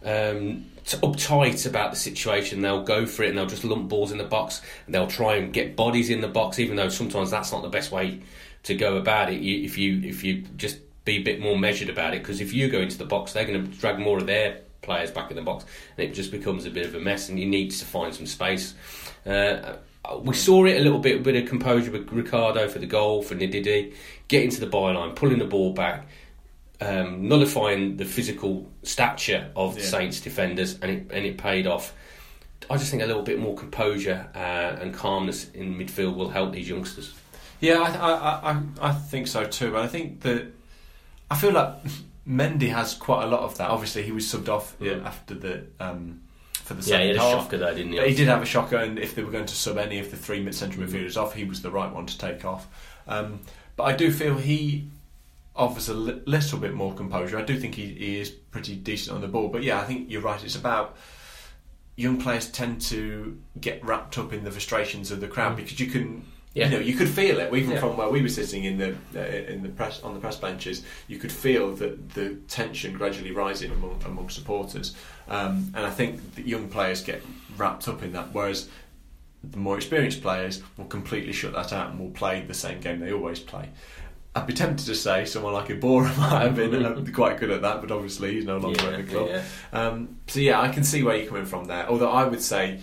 um, 0.03 0.65
uptight 0.85 1.65
about 1.67 1.91
the 1.91 1.97
situation. 1.97 2.61
They'll 2.61 2.83
go 2.83 3.05
for 3.05 3.23
it 3.23 3.29
and 3.29 3.37
they'll 3.37 3.45
just 3.45 3.63
lump 3.63 3.89
balls 3.89 4.11
in 4.11 4.17
the 4.17 4.23
box 4.23 4.61
and 4.85 4.95
they'll 4.95 5.07
try 5.07 5.35
and 5.35 5.53
get 5.53 5.75
bodies 5.75 6.09
in 6.09 6.21
the 6.21 6.27
box, 6.27 6.59
even 6.59 6.75
though 6.75 6.89
sometimes 6.89 7.31
that's 7.31 7.51
not 7.51 7.61
the 7.61 7.69
best 7.69 7.91
way 7.91 8.21
to 8.63 8.75
go 8.75 8.97
about 8.97 9.31
it. 9.31 9.41
You, 9.41 9.63
if 9.63 9.77
you 9.77 10.01
if 10.03 10.23
you 10.23 10.41
just 10.55 10.79
be 11.05 11.17
a 11.17 11.23
bit 11.23 11.39
more 11.39 11.57
measured 11.57 11.89
about 11.89 12.15
it, 12.15 12.23
because 12.23 12.41
if 12.41 12.53
you 12.53 12.69
go 12.69 12.79
into 12.79 12.97
the 12.97 13.05
box, 13.05 13.33
they're 13.33 13.45
going 13.45 13.63
to 13.63 13.77
drag 13.77 13.99
more 13.99 14.17
of 14.17 14.25
their 14.25 14.61
players 14.85 15.11
back 15.11 15.29
in 15.29 15.35
the 15.35 15.41
box, 15.41 15.65
and 15.97 16.07
it 16.07 16.13
just 16.13 16.31
becomes 16.31 16.65
a 16.65 16.69
bit 16.69 16.85
of 16.85 16.95
a 16.95 16.99
mess. 16.99 17.27
And 17.29 17.39
you 17.39 17.45
need 17.45 17.71
to 17.71 17.85
find 17.85 18.13
some 18.13 18.25
space. 18.25 18.73
Uh, 19.25 19.77
we 20.21 20.35
saw 20.35 20.65
it 20.65 20.77
a 20.77 20.83
little 20.83 20.99
bit, 20.99 21.19
a 21.19 21.23
bit 21.23 21.35
of 21.35 21.49
composure 21.49 21.91
with 21.91 22.11
Ricardo 22.11 22.67
for 22.67 22.79
the 22.79 22.85
goal 22.85 23.21
for 23.21 23.35
Ndidi, 23.35 23.93
getting 24.27 24.49
to 24.51 24.59
the 24.59 24.67
byline, 24.67 25.15
pulling 25.15 25.39
the 25.39 25.45
ball 25.45 25.73
back, 25.73 26.07
um, 26.81 27.27
nullifying 27.27 27.97
the 27.97 28.05
physical 28.05 28.69
stature 28.83 29.51
of 29.55 29.75
the 29.75 29.81
yeah. 29.81 29.87
Saints 29.87 30.21
defenders, 30.21 30.79
and 30.81 30.91
it 30.91 31.07
and 31.11 31.25
it 31.25 31.37
paid 31.37 31.67
off. 31.67 31.93
I 32.69 32.77
just 32.77 32.89
think 32.89 33.03
a 33.03 33.05
little 33.05 33.23
bit 33.23 33.39
more 33.39 33.55
composure 33.55 34.27
uh, 34.33 34.81
and 34.81 34.93
calmness 34.93 35.49
in 35.51 35.75
midfield 35.75 36.15
will 36.15 36.29
help 36.29 36.53
these 36.53 36.67
youngsters. 36.67 37.13
Yeah, 37.59 37.79
I, 37.79 37.89
I, 37.89 38.51
I, 38.51 38.89
I 38.89 38.91
think 38.91 39.27
so 39.27 39.45
too. 39.45 39.71
But 39.71 39.83
I 39.83 39.87
think 39.87 40.21
that 40.21 40.51
I 41.29 41.35
feel 41.35 41.51
like 41.51 41.75
Mendy 42.27 42.69
has 42.69 42.93
quite 42.93 43.23
a 43.23 43.27
lot 43.27 43.41
of 43.41 43.57
that. 43.57 43.69
Obviously, 43.69 44.03
he 44.03 44.11
was 44.11 44.25
subbed 44.25 44.49
off 44.49 44.75
yeah. 44.79 44.99
after 45.03 45.35
the 45.35 45.65
um, 45.79 46.21
for 46.53 46.73
the 46.73 46.81
second 46.81 46.99
yeah, 46.99 47.03
he 47.03 47.07
had 47.09 47.17
half. 47.17 47.27
a 47.27 47.43
shocker 47.43 47.57
though, 47.57 47.73
didn't 47.75 47.91
he? 47.91 47.97
But 47.99 48.09
he 48.09 48.15
did 48.15 48.27
have 48.27 48.41
a 48.41 48.45
shocker, 48.45 48.77
and 48.77 48.97
if 48.97 49.13
they 49.13 49.23
were 49.23 49.31
going 49.31 49.45
to 49.45 49.55
sub 49.55 49.77
any 49.77 49.99
of 49.99 50.09
the 50.09 50.17
three 50.17 50.51
central 50.51 50.85
mm-hmm. 50.85 50.95
midfielders 50.95 51.21
off, 51.21 51.35
he 51.35 51.43
was 51.43 51.61
the 51.61 51.69
right 51.69 51.91
one 51.91 52.07
to 52.07 52.17
take 52.17 52.43
off. 52.43 52.67
Um, 53.07 53.41
but 53.75 53.83
I 53.83 53.95
do 53.95 54.11
feel 54.11 54.37
he 54.37 54.87
offers 55.55 55.87
a 55.89 55.93
li- 55.93 56.21
little 56.25 56.59
bit 56.59 56.73
more 56.73 56.93
composure. 56.93 57.37
I 57.37 57.43
do 57.43 57.57
think 57.59 57.75
he, 57.75 57.93
he 57.93 58.19
is 58.19 58.29
pretty 58.29 58.75
decent 58.75 59.15
on 59.15 59.21
the 59.21 59.27
ball, 59.27 59.49
but 59.49 59.63
yeah, 59.63 59.79
I 59.79 59.83
think 59.83 60.09
you're 60.09 60.21
right. 60.21 60.43
It's 60.43 60.55
about 60.55 60.97
young 61.95 62.19
players 62.19 62.49
tend 62.49 62.81
to 62.81 63.39
get 63.61 63.83
wrapped 63.85 64.17
up 64.17 64.33
in 64.33 64.43
the 64.43 64.51
frustrations 64.51 65.11
of 65.11 65.21
the 65.21 65.27
crowd 65.27 65.53
Mm. 65.53 65.57
because 65.57 65.79
you 65.79 65.87
can. 65.87 66.25
Yeah. 66.55 66.65
You 66.65 66.71
know, 66.71 66.79
you 66.79 66.95
could 66.95 67.09
feel 67.09 67.39
it 67.39 67.53
even 67.53 67.71
Yeah. 67.71 67.79
from 67.81 67.97
where 67.97 68.09
we 68.09 68.21
were 68.21 68.29
sitting 68.29 68.63
in 68.63 68.77
the 68.77 68.95
uh, 69.15 69.51
in 69.53 69.61
the 69.61 69.69
press 69.69 70.01
on 70.01 70.13
the 70.15 70.19
press 70.19 70.37
benches. 70.37 70.83
You 71.07 71.17
could 71.19 71.31
feel 71.31 71.75
that 71.75 72.13
the 72.15 72.35
tension 72.47 72.93
gradually 72.93 73.31
rising 73.31 73.71
among 73.71 74.01
among 74.05 74.29
supporters, 74.29 74.95
um, 75.27 75.71
and 75.75 75.85
I 75.85 75.89
think 75.91 76.35
that 76.35 76.47
young 76.47 76.69
players 76.69 77.01
get 77.03 77.21
wrapped 77.57 77.87
up 77.87 78.01
in 78.03 78.13
that. 78.13 78.29
Whereas 78.33 78.69
the 79.43 79.57
more 79.57 79.75
experienced 79.75 80.21
players 80.23 80.63
will 80.77 80.85
completely 80.85 81.33
shut 81.33 81.53
that 81.53 81.71
out 81.71 81.91
and 81.91 81.99
will 81.99 82.09
play 82.11 82.41
the 82.47 82.53
same 82.53 82.79
game 82.79 82.99
they 82.99 83.11
always 83.13 83.39
play. 83.39 83.69
I'd 84.37 84.47
be 84.47 84.53
tempted 84.53 84.85
to 84.87 84.95
say 84.95 85.23
someone 85.25 85.53
like 85.53 85.67
Iborra 85.69 86.17
might 86.17 86.41
have 86.41 86.55
been 86.55 86.83
uh, 86.85 87.05
quite 87.13 87.37
good 87.39 87.51
at 87.51 87.61
that, 87.61 87.79
but 87.81 87.91
obviously 87.91 88.33
he's 88.33 88.45
no 88.45 88.57
longer 88.57 88.81
Yeah, 88.81 88.89
at 88.89 89.05
the 89.05 89.11
club. 89.13 89.29
yeah. 89.29 89.43
Um, 89.71 90.17
so 90.27 90.39
yeah, 90.39 90.59
I 90.59 90.69
can 90.69 90.83
see 90.83 91.03
where 91.03 91.15
you're 91.15 91.27
coming 91.27 91.45
from 91.45 91.65
there. 91.65 91.87
Although 91.87 92.09
I 92.11 92.25
would 92.25 92.41
say 92.41 92.79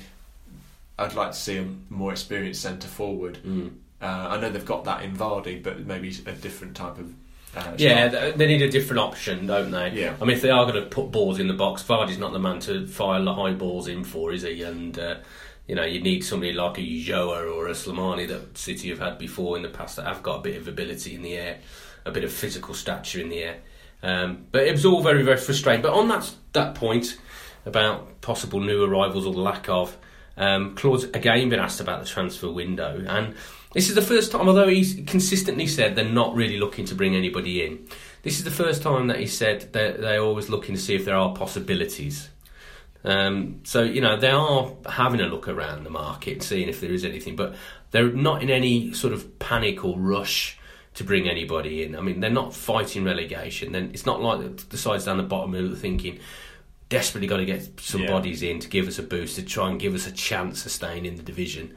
I'd 0.99 1.15
like 1.15 1.33
to 1.33 1.37
see 1.37 1.59
a 1.59 1.67
more 1.89 2.13
experienced 2.13 2.63
centre 2.63 2.89
forward. 2.89 3.39
Mm. 3.45 3.73
Uh, 4.01 4.07
I 4.07 4.41
know 4.41 4.51
they've 4.51 4.65
got 4.65 4.85
that 4.85 5.03
in 5.03 5.17
Vardy, 5.17 5.63
but 5.63 5.87
maybe 5.87 6.09
a 6.27 6.33
different 6.33 6.77
type 6.77 6.99
of. 6.99 7.13
Uh, 7.55 7.75
Yeah, 7.77 8.09
style. 8.09 8.33
they 8.33 8.47
need 8.47 8.63
a 8.63 8.71
different 8.71 9.01
option, 9.01 9.47
don't 9.47 9.71
they? 9.71 9.91
Yeah. 9.91 10.15
I 10.21 10.25
mean, 10.25 10.37
if 10.37 10.43
they 10.43 10.51
are 10.51 10.65
going 10.65 10.83
to 10.83 10.89
put 10.89 11.11
balls 11.13 11.39
in 11.39 11.49
the 11.49 11.55
box, 11.55 11.83
Vardy's 11.83 12.19
not 12.19 12.33
the 12.33 12.39
man 12.39 12.61
to 12.61 12.87
fire 12.87 13.23
the 13.23 13.35
high 13.35 13.53
balls 13.53 13.89
in 13.89 14.05
for, 14.05 14.33
is 14.33 14.43
he? 14.43 14.63
And 14.63 14.99
uh, 14.99 15.17
you 15.67 15.75
know, 15.75 15.85
you 15.85 16.01
need 16.01 16.25
somebody 16.25 16.53
like 16.53 16.79
a 16.79 16.81
Ulloa 16.81 17.55
or 17.55 17.69
a 17.69 17.73
Slimani 17.73 18.27
that 18.29 18.59
City 18.59 18.89
have 18.89 18.99
had 18.99 19.19
before 19.19 19.57
in 19.57 19.63
the 19.63 19.69
past 19.69 19.97
that 19.97 20.07
have 20.07 20.23
got 20.23 20.41
a 20.41 20.43
bit 20.43 20.57
of 20.57 20.67
ability 20.67 21.15
in 21.15 21.23
the 21.23 21.37
air, 21.37 21.59
a 22.05 22.11
bit 22.11 22.25
of 22.25 22.33
physical 22.33 22.75
stature 22.75 23.21
in 23.21 23.29
the 23.29 23.45
air. 23.45 23.57
Um, 24.03 24.47
but 24.51 24.67
it 24.67 24.73
was 24.73 24.85
all 24.85 25.03
very, 25.03 25.23
very 25.23 25.37
frustrating. 25.37 25.83
But 25.83 25.93
on 25.93 26.09
that 26.09 26.31
that 26.55 26.75
point 26.75 27.19
about 27.65 28.21
possible 28.21 28.61
new 28.61 28.83
arrivals 28.83 29.25
or 29.27 29.33
the 29.33 29.41
lack 29.41 29.69
of, 29.69 29.97
um, 30.37 30.75
Claude's 30.75 31.05
again 31.05 31.49
been 31.49 31.61
asked 31.61 31.81
about 31.81 32.01
the 32.01 32.09
transfer 32.09 32.51
window, 32.51 33.05
and 33.07 33.35
this 33.75 33.89
is 33.89 33.95
the 33.95 34.03
first 34.03 34.33
time, 34.33 34.49
although 34.49 34.69
he's 34.69 35.01
consistently 35.07 35.67
said 35.67 35.97
they're 35.97 36.05
not 36.05 36.35
really 36.35 36.59
looking 36.59 36.85
to 36.87 36.95
bring 36.95 37.15
anybody 37.15 37.65
in. 37.65 37.87
This 38.23 38.39
is 38.39 38.45
the 38.45 38.51
first 38.51 38.83
time 38.83 39.09
that 39.09 39.19
he 39.19 39.27
said 39.27 39.73
that 39.73 40.01
they're 40.01 40.23
always 40.23 40.49
looking 40.49 40.75
to 40.75 40.81
see 40.81 40.95
if 40.95 41.05
there 41.05 41.17
are 41.17 41.35
possibilities. 41.35 42.29
Um, 43.05 43.61
so 43.65 43.83
you 43.83 44.01
know 44.01 44.17
they 44.17 44.31
are 44.31 44.73
having 44.89 45.21
a 45.21 45.27
look 45.27 45.49
around 45.49 45.85
the 45.85 45.91
market, 45.91 46.43
seeing 46.43 46.69
if 46.69 46.81
there 46.81 46.93
is 46.93 47.05
anything, 47.05 47.37
but 47.37 47.55
they're 47.91 48.13
not 48.13 48.43
in 48.43 48.51
any 48.51 48.93
sort 48.93 49.13
of 49.13 49.39
panic 49.39 49.85
or 49.85 49.99
rush 49.99 50.59
to 50.95 51.05
bring 51.05 51.29
anybody 51.29 51.83
in. 51.83 51.97
I 51.97 52.01
mean, 52.01 52.21
they're 52.21 52.31
not 52.31 52.55
fighting 52.55 53.05
relegation. 53.05 53.73
Then 53.73 53.91
it's 53.95 54.05
not 54.05 54.21
like 54.21 54.69
the- 54.69 54.77
sides 54.77 55.07
down 55.07 55.17
the 55.17 55.23
bottom 55.23 55.55
are 55.55 55.75
thinking 55.75 56.21
desperately 56.93 57.27
got 57.27 57.39
to 57.39 57.45
get 57.45 57.81
some 57.81 58.03
Yeah. 58.03 58.09
bodies 58.09 58.43
in 58.43 58.61
to 58.61 58.69
give 58.69 58.87
us 58.87 58.99
a 58.99 59.03
boost 59.03 59.37
to 59.37 59.43
try 59.43 59.71
and 59.71 59.81
give 59.81 59.95
us 59.95 60.07
a 60.07 60.13
chance 60.13 60.67
of 60.67 60.73
staying 60.73 61.07
in 61.07 61.17
the 61.17 61.23
division. 61.23 61.75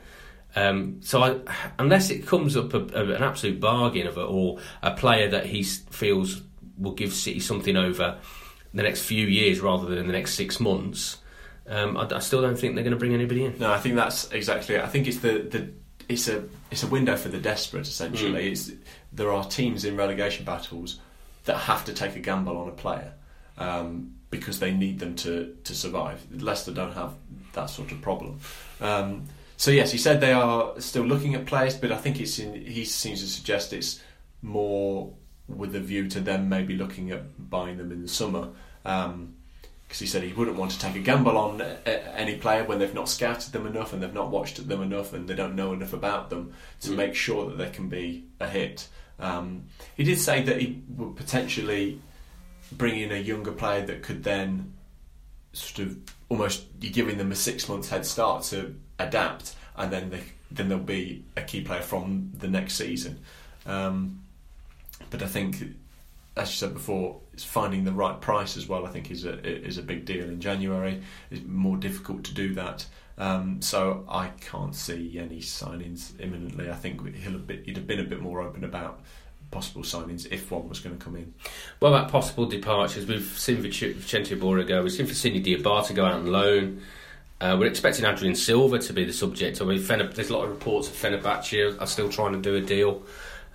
Um, 0.55 1.01
so 1.01 1.24
I, 1.24 1.39
unless 1.79 2.10
it 2.10 2.25
comes 2.25 2.55
up 2.55 2.74
a, 2.74 2.79
a, 2.79 3.15
an 3.15 3.24
absolute 3.24 3.60
bargain 3.60 4.07
of 4.07 4.17
it 4.17 4.27
or 4.27 4.60
a 4.81 4.91
player 4.91 5.29
that 5.29 5.45
he 5.45 5.63
feels 5.63 6.41
will 6.77 6.93
give 6.93 7.13
City 7.13 7.39
something 7.39 7.75
over 7.75 8.17
the 8.74 8.84
next 8.84 9.01
few 9.03 9.25
years 9.25 9.60
rather 9.62 9.86
than 9.86 9.98
in 9.98 10.07
the 10.07 10.13
next 10.13 10.36
six 10.36 10.60
months, 10.60 11.17
um, 11.67 11.98
I, 11.98 12.07
I 12.15 12.19
still 12.19 12.41
don't 12.41 12.57
think 12.57 12.75
they're 12.75 12.84
going 12.84 12.93
to 12.93 13.00
bring 13.00 13.13
anybody 13.13 13.45
in. 13.45 13.57
No, 13.57 13.72
I 13.72 13.79
think 13.79 13.95
that's 13.95 14.31
exactly 14.31 14.75
it. 14.75 14.81
I 14.81 14.88
think 14.88 15.07
it's 15.07 15.19
the, 15.19 15.39
the 15.50 15.72
it's 16.07 16.27
a 16.27 16.43
it's 16.69 16.84
a 16.84 16.88
window 16.88 17.15
for 17.15 17.29
the 17.29 17.39
desperate 17.39 17.88
essentially. 17.88 18.43
Mm. 18.43 18.51
It's 18.51 18.72
there 19.12 19.31
are 19.31 19.45
teams 19.45 19.86
in 19.86 19.98
relegation 19.98 20.45
battles 20.45 21.00
that 21.45 21.57
have 21.57 21.86
to 21.86 21.93
take 21.93 22.15
a 22.15 22.19
gamble 22.19 22.57
on 22.57 22.67
a 22.67 22.72
player 22.72 23.13
um, 23.57 24.14
because 24.39 24.60
they 24.60 24.72
need 24.74 25.00
them 25.00 25.15
to 25.15 25.56
to 25.63 25.74
survive. 25.75 26.22
Leicester 26.42 26.72
don't 26.74 26.94
have 26.94 27.13
that 27.54 27.70
sort 27.70 27.92
of 27.92 28.01
problem. 28.01 28.39
Um, 28.82 29.24
so 29.58 29.72
yes, 29.72 29.92
he 29.92 29.98
said 29.98 30.20
they 30.20 30.34
are 30.34 30.80
still 30.82 31.04
looking 31.04 31.36
at 31.36 31.46
players, 31.46 31.75
but 31.75 31.92
I 31.92 31.98
think 31.98 32.20
it's 32.20 32.39
in, 32.39 32.54
he 32.54 32.84
seems 32.86 33.22
to 33.22 33.27
suggest 33.27 33.72
it's 33.74 34.01
more 34.42 35.13
with 35.48 35.75
a 35.75 35.80
view 35.80 36.08
to 36.10 36.20
them 36.20 36.50
maybe 36.50 36.75
looking 36.75 37.12
at 37.12 37.50
buying 37.50 37.77
them 37.77 37.92
in 37.92 38.01
the 38.01 38.08
summer. 38.08 38.50
Um, 38.84 39.36
because 39.88 40.00
he 40.00 40.08
said 40.08 40.24
he 40.24 40.34
wouldn't 40.34 40.58
want 40.58 40.72
to 40.72 40.80
take 40.80 40.96
a 40.96 41.00
gamble 41.00 41.38
on 41.38 41.62
uh, 41.62 41.75
any 42.15 42.38
player 42.38 42.63
when 42.63 42.80
they've 42.80 42.94
not 42.96 43.08
scouted 43.08 43.54
them 43.54 43.68
enough 43.68 43.94
and 43.94 44.01
they've 44.01 44.12
not 44.15 44.32
watched 44.32 44.68
them 44.68 44.82
enough 44.82 45.13
and 45.13 45.27
they 45.27 45.36
don't 45.36 45.56
know 45.56 45.74
enough 45.74 45.94
about 45.94 46.32
them 46.32 46.54
to 46.82 46.89
Mm. 46.89 46.96
make 46.96 47.13
sure 47.15 47.48
that 47.48 47.58
they 47.60 47.70
can 47.70 47.88
be 47.88 48.24
a 48.39 48.48
hit. 48.48 48.88
Um, 49.20 49.65
he 49.96 50.04
did 50.04 50.18
say 50.18 50.42
that 50.42 50.60
he 50.60 50.82
would 50.89 51.15
potentially 51.15 52.01
bring 52.72 53.00
in 53.00 53.12
a 53.12 53.17
younger 53.17 53.51
player 53.51 53.86
that 53.86 54.03
could 54.03 54.24
then 54.24 54.74
sort 55.53 55.88
of 55.88 55.98
almost 56.29 56.65
you're 56.81 56.91
giving 56.91 57.17
them 57.17 57.31
a 57.31 57.36
six 57.36 57.69
months 57.69 57.89
head 57.89 58.05
start 58.05 58.43
to 58.43 58.75
adapt, 59.00 59.55
and 59.77 59.91
then 59.91 60.10
they, 60.10 60.24
then 60.51 60.69
there'll 60.69 60.84
be 60.84 61.24
a 61.38 61.41
key 61.41 61.62
player 61.62 61.81
from 61.81 62.31
the 62.38 62.48
next 62.48 62.75
season. 62.75 63.19
Um, 63.65 64.22
but 65.10 65.22
I 65.22 65.27
think, 65.27 65.62
as 66.38 66.50
you 66.50 66.55
said 66.55 66.74
before, 66.74 67.19
it's 67.34 67.43
finding 67.43 67.84
the 67.84 67.91
right 67.91 68.19
price 68.19 68.57
as 68.57 68.67
well. 68.67 68.86
I 68.86 68.89
think 68.89 69.12
is 69.12 69.25
a 69.25 69.39
is 69.45 69.77
a 69.77 69.84
big 69.84 70.05
deal 70.05 70.25
in 70.25 70.39
January. 70.39 71.01
It's 71.31 71.45
more 71.45 71.77
difficult 71.77 72.24
to 72.25 72.34
do 72.34 72.53
that. 72.55 72.86
Um, 73.17 73.62
so 73.62 74.05
I 74.10 74.27
can't 74.41 74.75
see 74.75 75.17
any 75.17 75.39
signings 75.39 76.19
imminently. 76.19 76.69
I 76.69 76.75
think 76.75 77.15
he'll 77.15 77.31
have 77.31 77.48
been, 77.48 77.63
he'd 77.63 77.77
have 77.77 77.88
been 77.88 78.01
a 78.01 78.03
bit 78.03 78.22
more 78.22 78.41
open 78.41 78.65
about 78.65 79.00
possible 79.51 79.83
signings 79.83 80.27
if 80.31 80.51
one 80.51 80.67
was 80.67 80.79
going 80.79 80.97
to 80.97 81.03
come 81.03 81.15
in. 81.15 81.33
What 81.79 81.89
about 81.89 82.09
possible 82.11 82.45
departures? 82.45 83.05
We've 83.05 83.23
seen 83.37 83.57
Vic- 83.57 83.73
Vicente 83.95 84.35
Iborra 84.35 84.67
go. 84.67 84.81
We've 84.83 84.91
seen 84.91 85.05
Fousseni 85.07 85.43
Diabate 85.43 85.95
go 85.95 86.05
out 86.05 86.13
on 86.13 86.27
loan. 86.27 86.81
Uh, 87.41 87.57
we're 87.59 87.67
expecting 87.67 88.05
Adrien 88.05 88.35
Silva 88.35 88.79
to 88.79 88.93
be 88.93 89.03
the 89.05 89.13
subject. 89.13 89.61
I 89.61 89.65
mean, 89.65 89.79
Fener- 89.79 90.13
there's 90.13 90.29
a 90.29 90.33
lot 90.37 90.45
of 90.45 90.51
reports 90.51 90.89
that 90.89 90.95
Fenerbahce 91.21 91.81
are 91.81 91.87
still 91.87 92.09
trying 92.09 92.33
to 92.33 92.39
do 92.39 92.55
a 92.55 92.61
deal 92.61 93.03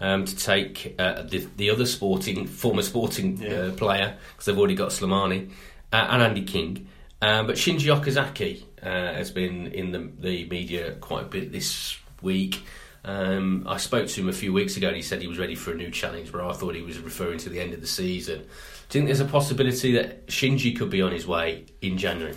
um, 0.00 0.24
to 0.26 0.36
take 0.36 0.94
uh, 0.98 1.22
the, 1.22 1.46
the 1.56 1.70
other 1.70 1.86
sporting 1.86 2.46
former 2.46 2.82
sporting 2.82 3.38
Yeah. 3.38 3.50
uh, 3.52 3.70
player 3.72 4.16
because 4.32 4.46
they've 4.46 4.58
already 4.58 4.74
got 4.74 4.90
Slimani 4.90 5.50
uh, 5.92 6.06
and 6.10 6.22
Andy 6.22 6.42
King. 6.42 6.88
Um, 7.22 7.46
but 7.46 7.56
Shinji 7.56 7.94
Okazaki 7.94 8.62
uh, 8.82 9.14
has 9.14 9.30
been 9.30 9.66
in 9.68 9.92
the, 9.92 10.10
the 10.20 10.48
media 10.48 10.92
quite 11.00 11.24
a 11.24 11.28
bit 11.28 11.52
this 11.52 11.98
week. 12.22 12.62
Um, 13.04 13.64
I 13.66 13.78
spoke 13.78 14.08
to 14.08 14.20
him 14.20 14.28
a 14.28 14.32
few 14.32 14.52
weeks 14.52 14.76
ago 14.76 14.88
and 14.88 14.96
he 14.96 15.02
said 15.02 15.22
he 15.22 15.28
was 15.28 15.38
ready 15.38 15.54
for 15.54 15.72
a 15.72 15.74
new 15.74 15.90
challenge, 15.90 16.30
but 16.30 16.42
I 16.42 16.52
thought 16.52 16.74
he 16.74 16.82
was 16.82 16.98
referring 16.98 17.38
to 17.38 17.48
the 17.48 17.60
end 17.60 17.72
of 17.72 17.80
the 17.80 17.86
season. 17.86 18.40
Do 18.40 18.42
you 18.42 18.48
think 18.88 19.06
there's 19.06 19.20
a 19.20 19.24
possibility 19.24 19.92
that 19.92 20.26
Shinji 20.26 20.76
could 20.76 20.90
be 20.90 21.00
on 21.00 21.12
his 21.12 21.26
way 21.26 21.64
in 21.80 21.96
January? 21.96 22.36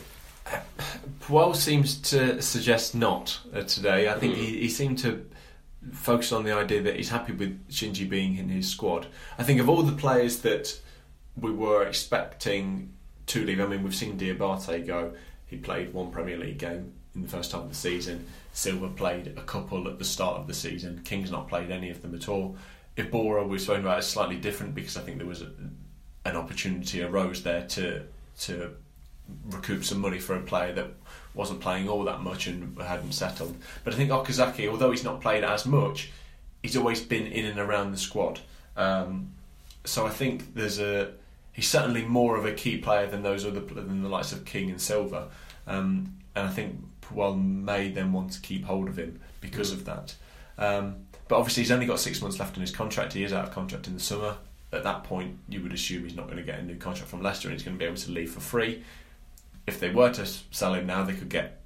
Puel 1.22 1.55
seems 1.55 2.00
to 2.12 2.41
suggest 2.41 2.96
not 2.96 3.39
uh, 3.53 3.62
today. 3.63 4.10
I 4.10 4.20
think 4.20 4.36
he, 4.36 4.60
he 4.60 4.70
seemed 4.70 5.00
to 5.00 5.25
focus 5.91 6.32
on 6.32 6.43
the 6.43 6.53
idea 6.53 6.82
that 6.84 6.96
he's 6.96 7.10
happy 7.10 7.34
with 7.34 7.67
Shinji 7.70 8.10
being 8.10 8.38
in 8.38 8.50
his 8.50 8.70
squad. 8.70 9.08
I 9.38 9.43
think 9.43 9.60
of 9.60 9.70
all 9.70 9.84
the 9.84 9.96
players 9.96 10.39
that 10.39 10.79
we 11.36 11.51
were 11.51 11.84
expecting 11.84 12.93
to 13.27 13.46
leave, 13.46 13.60
I 13.60 13.65
mean, 13.65 13.84
we've 13.84 13.96
seen 13.96 14.17
Diabate 14.17 14.86
go. 14.86 15.13
He 15.46 15.58
played 15.58 15.93
one 15.93 16.12
Premier 16.12 16.38
League 16.38 16.58
game 16.58 16.93
in 17.15 17.22
the 17.22 17.27
first 17.27 17.51
half 17.51 17.63
of 17.63 17.70
the 17.70 17.75
season. 17.75 18.27
Silva 18.53 18.88
played 18.88 19.27
a 19.36 19.41
couple 19.41 19.88
at 19.88 19.98
the 19.98 20.05
start 20.05 20.38
of 20.38 20.48
the 20.48 20.53
season. 20.53 21.01
King's 21.03 21.31
not 21.31 21.50
played 21.50 21.72
any 21.72 21.89
of 21.89 22.01
them 22.01 22.15
at 22.15 22.29
all. 22.29 22.55
Iborra 22.95 23.48
we've 23.48 23.60
spoken 23.60 23.81
about 23.81 24.00
is 24.00 24.05
slightly 24.05 24.38
different 24.38 24.75
because 24.75 24.95
I 24.95 25.01
think 25.01 25.17
there 25.17 25.27
was 25.27 25.41
a, 25.41 25.50
an 26.25 26.36
opportunity 26.38 27.01
arose 27.01 27.43
there 27.43 27.65
to 27.67 28.03
to 28.41 28.75
recoup 29.50 29.83
some 29.83 30.00
money 30.00 30.19
for 30.19 30.36
a 30.36 30.41
player 30.41 30.74
that 30.74 30.88
wasn't 31.33 31.62
playing 31.62 31.89
all 31.89 32.03
that 32.03 32.22
much 32.22 32.45
and 32.45 32.79
hadn't 32.79 33.13
settled. 33.13 33.55
But 33.83 33.93
I 33.93 33.98
think 33.98 34.12
Okazaki, 34.12 34.67
although 34.69 34.91
he's 34.91 35.03
not 35.03 35.22
played 35.22 35.43
as 35.43 35.65
much, 35.65 36.12
he's 36.62 36.77
always 36.77 37.01
been 37.01 37.25
in 37.25 37.45
and 37.45 37.60
around 37.60 37.91
the 37.91 37.98
squad. 37.98 38.39
Um, 38.77 39.31
so 39.86 40.05
I 40.05 40.10
think 40.10 40.53
there's 40.53 40.79
a 40.79 41.13
he's 41.53 41.67
certainly 41.67 42.03
more 42.05 42.38
of 42.38 42.45
a 42.45 42.51
key 42.51 42.77
player 42.77 43.07
than 43.07 43.24
those 43.24 43.45
other 43.45 43.62
than 43.62 44.03
the 44.03 44.10
likes 44.10 44.31
of 44.31 44.45
King 44.45 44.69
and 44.69 44.79
Silva. 44.79 45.29
um, 45.65 46.15
and 46.36 46.48
I 46.48 46.51
think 46.51 46.79
Puel 47.03 47.41
may 47.41 47.89
then 47.89 48.12
want 48.13 48.31
to 48.33 48.41
keep 48.41 48.65
hold 48.65 48.88
of 48.88 48.98
him 48.98 49.19
because 49.41 49.72
of 49.72 49.86
that. 49.86 50.15
Um, 50.57 51.07
but 51.27 51.38
obviously, 51.38 51.63
he's 51.63 51.72
only 51.72 51.86
got 51.86 52.00
six 52.00 52.22
months 52.22 52.39
left 52.39 52.55
on 52.57 52.62
his 52.62 52.72
contract. 52.72 53.13
He 53.13 53.24
is 53.24 53.33
out 53.33 53.45
of 53.45 53.51
contract 53.51 53.88
in 53.88 53.93
the 53.93 54.00
summer. 54.00 54.38
At 54.72 54.83
that 54.83 55.03
point, 55.03 55.38
you 55.48 55.62
would 55.62 55.74
assume 55.74 56.03
he's 56.03 56.15
not 56.15 56.25
going 56.25 56.38
to 56.38 56.43
get 56.43 56.60
a 56.60 56.63
new 56.63 56.75
contract 56.75 57.10
from 57.10 57.22
Leicester, 57.22 57.48
and 57.48 57.57
he's 57.57 57.63
going 57.63 57.77
to 57.77 57.79
be 57.79 57.86
able 57.86 57.98
to 57.98 58.12
leave 58.12 58.31
for 58.31 58.39
free. 58.39 58.83
If 59.67 59.79
they 59.79 59.89
were 59.89 60.12
to 60.12 60.25
sell 60.25 60.74
him 60.74 60.88
now, 60.88 61.03
they 61.03 61.13
could 61.13 61.29
get 61.29 61.62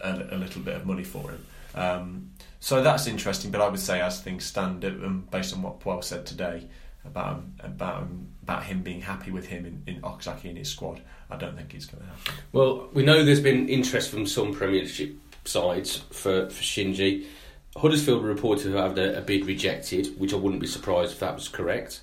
a, 0.00 0.28
a 0.30 0.36
little 0.36 0.62
bit 0.62 0.76
of 0.76 0.86
money 0.86 1.04
for 1.04 1.30
him. 1.30 1.46
Um, 1.74 2.30
so 2.60 2.82
that's 2.82 3.06
interesting. 3.06 3.50
But 3.50 3.60
I 3.60 3.68
would 3.68 3.80
say, 3.80 4.00
as 4.00 4.20
things 4.20 4.44
stand, 4.44 4.84
um, 4.84 5.26
based 5.30 5.54
on 5.54 5.62
what 5.62 5.80
Puel 5.80 6.02
said 6.04 6.26
today 6.26 6.68
about 7.08 7.36
him, 7.36 7.54
about 7.62 8.08
about 8.48 8.64
him 8.64 8.82
being 8.82 9.02
happy 9.02 9.30
with 9.30 9.46
him 9.46 9.66
in, 9.66 9.82
in 9.94 10.00
Okazaki 10.00 10.46
in 10.46 10.56
his 10.56 10.70
squad, 10.70 11.02
I 11.30 11.36
don't 11.36 11.54
think 11.54 11.74
it's 11.74 11.84
going 11.84 12.02
to 12.02 12.08
happen. 12.08 12.34
Well, 12.52 12.88
we 12.94 13.02
know 13.02 13.22
there's 13.22 13.40
been 13.40 13.68
interest 13.68 14.10
from 14.10 14.26
some 14.26 14.54
Premiership 14.54 15.14
sides 15.44 15.98
for, 16.10 16.48
for 16.48 16.62
Shinji. 16.62 17.26
Huddersfield 17.76 18.22
were 18.22 18.28
reported 18.28 18.70
to 18.72 18.76
have 18.76 18.96
a, 18.96 19.18
a 19.18 19.20
bid 19.20 19.44
rejected, 19.44 20.18
which 20.18 20.32
I 20.32 20.36
wouldn't 20.36 20.62
be 20.62 20.66
surprised 20.66 21.12
if 21.12 21.20
that 21.20 21.34
was 21.34 21.48
correct. 21.48 22.00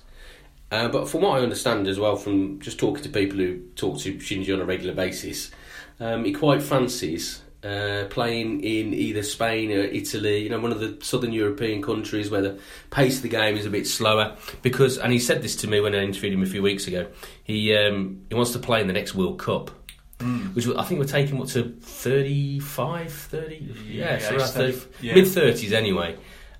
Uh, 0.70 0.88
but 0.88 1.08
from 1.08 1.22
what 1.22 1.40
I 1.40 1.42
understand 1.42 1.88
as 1.88 1.98
well, 1.98 2.14
from 2.14 2.60
just 2.60 2.78
talking 2.78 3.02
to 3.02 3.08
people 3.08 3.38
who 3.38 3.58
talk 3.74 3.98
to 4.00 4.14
Shinji 4.14 4.54
on 4.54 4.60
a 4.60 4.64
regular 4.64 4.94
basis, 4.94 5.50
um, 5.98 6.24
he 6.24 6.32
quite 6.32 6.62
fancies 6.62 7.42
uh, 7.66 8.04
playing 8.10 8.60
in 8.62 8.94
either 8.94 9.22
Spain 9.22 9.72
or 9.72 9.80
Italy, 9.80 10.44
you 10.44 10.50
know, 10.50 10.60
one 10.60 10.72
of 10.72 10.78
the 10.78 10.96
southern 11.04 11.32
European 11.32 11.82
countries 11.82 12.30
where 12.30 12.42
the 12.42 12.58
pace 12.90 13.16
of 13.16 13.22
the 13.22 13.28
game 13.28 13.56
is 13.56 13.66
a 13.66 13.70
bit 13.70 13.86
slower. 13.86 14.36
Because, 14.62 14.98
and 14.98 15.12
he 15.12 15.18
said 15.18 15.42
this 15.42 15.56
to 15.56 15.68
me 15.68 15.80
when 15.80 15.94
I 15.94 15.98
interviewed 15.98 16.34
him 16.34 16.42
a 16.42 16.46
few 16.46 16.62
weeks 16.62 16.86
ago, 16.86 17.08
he 17.42 17.74
um, 17.74 18.22
he 18.28 18.34
wants 18.34 18.52
to 18.52 18.58
play 18.58 18.80
in 18.80 18.86
the 18.86 18.92
next 18.92 19.14
World 19.14 19.38
Cup. 19.38 19.70
Mm. 20.18 20.54
Which 20.54 20.66
I 20.66 20.82
think 20.84 20.98
we're 20.98 21.06
taking 21.06 21.36
what 21.38 21.48
to 21.48 21.76
35, 21.80 23.12
30? 23.12 23.74
Yeah, 23.86 24.18
yeah, 24.18 24.18
so 24.18 24.38
30, 24.38 24.80
yeah. 25.02 25.14
mid 25.14 25.24
30s 25.24 25.72
anyway. 25.72 26.16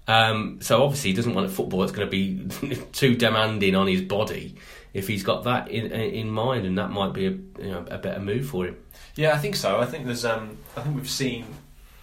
Um, 0.08 0.58
so 0.60 0.82
obviously 0.82 1.10
he 1.10 1.16
doesn't 1.16 1.34
want 1.34 1.46
a 1.46 1.50
football 1.50 1.80
that's 1.80 1.92
going 1.92 2.06
to 2.06 2.10
be 2.10 2.76
too 2.92 3.16
demanding 3.16 3.75
on 3.75 3.86
his 3.86 4.02
body 4.02 4.56
if 4.96 5.08
he's 5.08 5.22
got 5.22 5.44
that 5.44 5.68
in 5.68 5.92
in 5.92 6.30
mind, 6.30 6.64
and 6.64 6.78
that 6.78 6.90
might 6.90 7.12
be 7.12 7.26
a 7.26 7.30
you 7.30 7.70
know 7.70 7.84
a 7.90 7.98
better 7.98 8.18
move 8.18 8.46
for 8.46 8.66
him. 8.66 8.76
Yeah, 9.16 9.32
I 9.32 9.38
think 9.38 9.56
so. 9.56 9.80
I 9.80 9.87
think 9.87 10.04
there's 10.04 10.26
um, 10.26 10.58
I 10.76 10.82
think 10.82 10.94
we've 10.94 11.08
seen 11.08 11.46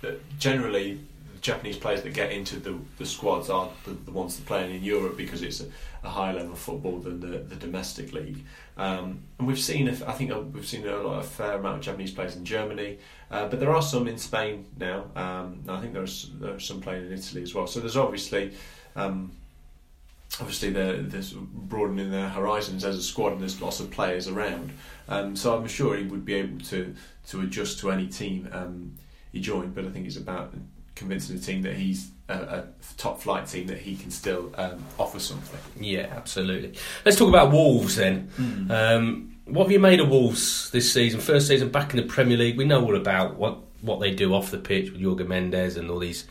that 0.01 0.19
generally 0.39 0.99
the 1.33 1.39
Japanese 1.41 1.77
players 1.77 2.01
that 2.01 2.13
get 2.13 2.31
into 2.31 2.59
the, 2.59 2.77
the 2.97 3.05
squads 3.05 3.51
are 3.51 3.69
the, 3.85 3.91
the 3.91 4.11
ones 4.11 4.35
that 4.35 4.45
play 4.47 4.75
in 4.75 4.83
Europe 4.83 5.15
because 5.15 5.43
it's 5.43 5.61
a, 5.61 5.67
a 6.03 6.09
higher 6.09 6.33
level 6.33 6.55
football 6.55 6.97
than 6.97 7.19
the, 7.19 7.37
the 7.37 7.55
domestic 7.55 8.13
league. 8.13 8.43
Um, 8.77 9.19
and 9.37 9.47
we've 9.47 9.59
seen, 9.59 9.87
I 9.87 9.93
think 9.93 10.31
uh, 10.31 10.39
we've 10.39 10.65
seen 10.65 10.87
a, 10.87 10.97
lot, 10.97 11.19
a 11.19 11.23
fair 11.23 11.53
amount 11.53 11.77
of 11.77 11.81
Japanese 11.81 12.11
players 12.11 12.35
in 12.35 12.43
Germany, 12.43 12.97
uh, 13.29 13.47
but 13.47 13.59
there 13.59 13.71
are 13.71 13.81
some 13.83 14.07
in 14.07 14.17
Spain 14.17 14.65
now. 14.79 15.05
Um, 15.15 15.63
I 15.69 15.79
think 15.79 15.93
there's 15.93 16.31
there 16.39 16.59
some 16.59 16.81
playing 16.81 17.05
in 17.05 17.13
Italy 17.13 17.43
as 17.43 17.53
well. 17.53 17.67
So 17.67 17.79
there's 17.79 17.97
obviously. 17.97 18.53
Um, 18.95 19.31
obviously, 20.39 20.71
there's 20.71 21.33
broadening 21.33 22.11
their 22.11 22.29
horizons 22.29 22.83
as 22.83 22.97
a 22.97 23.03
squad, 23.03 23.33
and 23.33 23.41
there's 23.41 23.61
lots 23.61 23.79
of 23.79 23.91
players 23.91 24.27
around. 24.27 24.71
Um, 25.07 25.35
so 25.35 25.55
I'm 25.55 25.67
sure 25.67 25.95
he 25.95 26.03
would 26.03 26.25
be 26.25 26.35
able 26.35 26.59
to 26.65 26.95
to 27.27 27.41
adjust 27.41 27.79
to 27.79 27.91
any 27.91 28.07
team 28.07 28.49
um, 28.51 28.95
he 29.31 29.39
joined. 29.39 29.75
But 29.75 29.85
I 29.85 29.89
think 29.89 30.07
it's 30.07 30.17
about 30.17 30.53
convincing 30.95 31.37
the 31.37 31.41
team 31.41 31.61
that 31.63 31.75
he's 31.75 32.11
a, 32.29 32.33
a 32.33 32.67
top 32.97 33.19
flight 33.21 33.47
team 33.47 33.67
that 33.67 33.79
he 33.79 33.95
can 33.95 34.11
still 34.11 34.51
um, 34.57 34.83
offer 34.99 35.19
something. 35.19 35.59
Yeah, 35.79 36.07
absolutely. 36.15 36.77
Let's 37.05 37.17
talk 37.17 37.29
about 37.29 37.51
Wolves 37.51 37.95
then. 37.95 38.29
Mm. 38.37 38.71
Um, 38.71 39.35
what 39.45 39.63
have 39.63 39.71
you 39.71 39.79
made 39.79 39.99
of 39.99 40.09
Wolves 40.09 40.71
this 40.71 40.91
season? 40.91 41.19
First 41.19 41.47
season 41.47 41.69
back 41.69 41.91
in 41.93 41.97
the 41.97 42.03
Premier 42.03 42.37
League. 42.37 42.57
We 42.57 42.65
know 42.65 42.83
all 42.83 42.95
about 42.95 43.35
what 43.35 43.59
what 43.81 43.99
they 43.99 44.11
do 44.11 44.33
off 44.33 44.49
the 44.49 44.57
pitch 44.57 44.91
with 44.91 45.01
Jorge 45.01 45.25
Mendes 45.25 45.75
and 45.75 45.89
all 45.89 45.99
these 45.99 46.25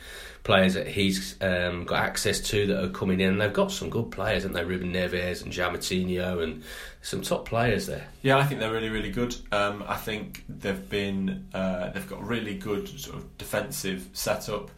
players 0.45 0.75
that 0.75 0.89
he's 0.89 1.37
um, 1.41 1.85
got 1.85 2.01
access 2.01 2.41
to 2.41 2.67
that 2.67 2.85
are 2.85 2.89
coming 2.89 3.21
in. 3.21 3.31
And 3.31 3.41
they've 3.41 3.53
got 3.53 3.71
some 3.71 3.91
good 3.91 4.11
players, 4.11 4.43
haven't 4.43 4.55
they? 4.55 4.65
Ruben 4.65 4.93
Neves 4.93 5.43
and 5.43 5.53
João 5.53 6.43
and 6.43 6.63
some 7.03 7.23
top 7.23 7.47
players 7.47 7.87
there. 7.87 8.07
Yeah, 8.23 8.39
I 8.39 8.45
think 8.45 8.61
they're 8.61 8.73
really, 8.73 8.89
really 8.89 9.11
good. 9.11 9.35
Um, 9.51 9.85
I 9.87 9.97
think 9.97 10.45
they've 10.49 10.89
been 10.89 11.47
uh, 11.53 11.91
they've 11.91 12.09
got 12.09 12.27
really 12.27 12.55
good 12.55 12.89
sort 12.89 13.17
of 13.17 13.39
defensive 13.39 14.09
setup. 14.13 14.71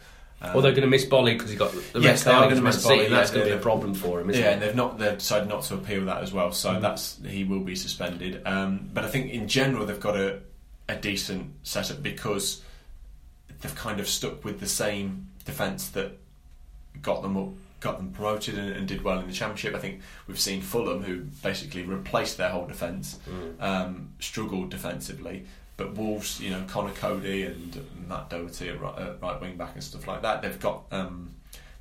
Um, 0.42 0.52
well, 0.52 0.62
they're 0.62 0.72
going 0.72 0.82
to 0.82 0.88
miss 0.88 1.06
Boly 1.06 1.34
because 1.34 1.50
he's 1.50 1.58
got 1.58 1.72
the 1.92 2.00
yes, 2.00 2.24
they 2.24 2.32
are 2.32 2.44
going 2.44 2.56
to 2.56 2.62
miss 2.62 2.84
Boly. 2.84 3.08
That's 3.08 3.30
going 3.30 3.46
to 3.46 3.52
be 3.52 3.56
a 3.56 3.62
problem 3.62 3.94
for 3.94 4.20
him. 4.20 4.30
yeah, 4.30 4.36
it? 4.36 4.52
and 4.54 4.62
they've 4.62 4.74
not 4.74 4.98
they've 4.98 5.16
decided 5.16 5.48
not 5.48 5.62
to 5.64 5.74
appeal 5.74 6.04
that 6.06 6.22
as 6.22 6.32
well. 6.32 6.52
So 6.52 6.70
mm 6.70 6.80
that's 6.80 7.18
he 7.26 7.44
will 7.44 7.60
be 7.60 7.76
suspended. 7.76 8.42
Um, 8.46 8.90
but 8.92 9.04
I 9.04 9.08
think 9.08 9.30
in 9.30 9.48
general 9.48 9.86
they've 9.86 9.98
got 9.98 10.16
a 10.16 10.40
a 10.88 10.96
decent 10.96 11.54
setup 11.62 12.02
because 12.02 12.62
they've 13.60 13.74
kind 13.74 14.00
of 14.00 14.08
stuck 14.08 14.44
with 14.44 14.60
the 14.60 14.66
same 14.66 15.28
defence 15.44 15.88
that 15.90 16.18
got 17.02 17.22
them 17.22 17.36
up, 17.36 17.48
got 17.80 17.98
them 17.98 18.10
promoted 18.10 18.56
and, 18.58 18.72
and, 18.72 18.88
did 18.88 19.02
well 19.02 19.18
in 19.18 19.26
the 19.26 19.32
championship. 19.32 19.74
I 19.74 19.78
think 19.78 20.00
we've 20.26 20.40
seen 20.40 20.60
Fulham, 20.60 21.02
who 21.02 21.22
basically 21.42 21.82
replaced 21.82 22.38
their 22.38 22.48
whole 22.50 22.66
defence, 22.66 23.18
mm. 23.28 23.62
um, 23.62 24.10
struggled 24.20 24.70
defensively. 24.70 25.44
But 25.76 25.96
Wolves, 25.96 26.40
you 26.40 26.50
know, 26.50 26.62
Conor 26.68 26.92
Coady 26.92 27.44
and 27.44 27.84
Matt 28.08 28.30
Doherty 28.30 28.68
at 28.68 28.80
right, 28.80 28.96
at 28.98 29.20
right 29.20 29.40
wing 29.40 29.56
back 29.56 29.74
and 29.74 29.82
stuff 29.82 30.06
like 30.06 30.22
that, 30.22 30.40
they've 30.40 30.60
got 30.60 30.84
um, 30.92 31.34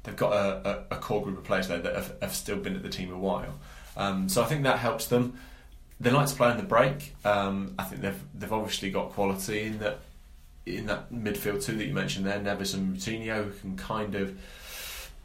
they've 0.04 0.16
got 0.16 0.34
a, 0.34 0.86
a, 0.92 0.96
a, 0.96 0.98
core 0.98 1.24
group 1.24 1.38
of 1.38 1.44
players 1.44 1.68
there 1.68 1.78
that 1.78 1.96
have, 1.96 2.14
have, 2.22 2.34
still 2.34 2.58
been 2.58 2.76
at 2.76 2.82
the 2.82 2.90
team 2.90 3.14
a 3.14 3.18
while. 3.18 3.54
Um, 3.96 4.28
so 4.30 4.42
I 4.42 4.46
think 4.46 4.64
that 4.64 4.80
helps 4.80 5.06
them. 5.08 5.38
They 6.00 6.10
like 6.10 6.28
to 6.28 6.36
play 6.36 6.50
on 6.50 6.58
the 6.58 6.64
break. 6.64 7.16
Um, 7.24 7.76
I 7.78 7.84
think 7.84 8.02
they've 8.02 8.20
they've 8.34 8.52
obviously 8.52 8.90
got 8.90 9.12
quality 9.12 9.62
in 9.62 9.78
that 9.80 10.00
in 10.66 10.86
that 10.88 11.12
midfield 11.12 11.64
too 11.64 11.76
that 11.76 11.86
you 11.86 11.94
mentioned 11.94 12.26
there, 12.26 12.40
Neves 12.40 12.74
and 12.74 12.96
Moutinho, 12.96 13.46
who 13.46 13.52
can 13.52 13.78
kind 13.78 14.16
of 14.16 14.38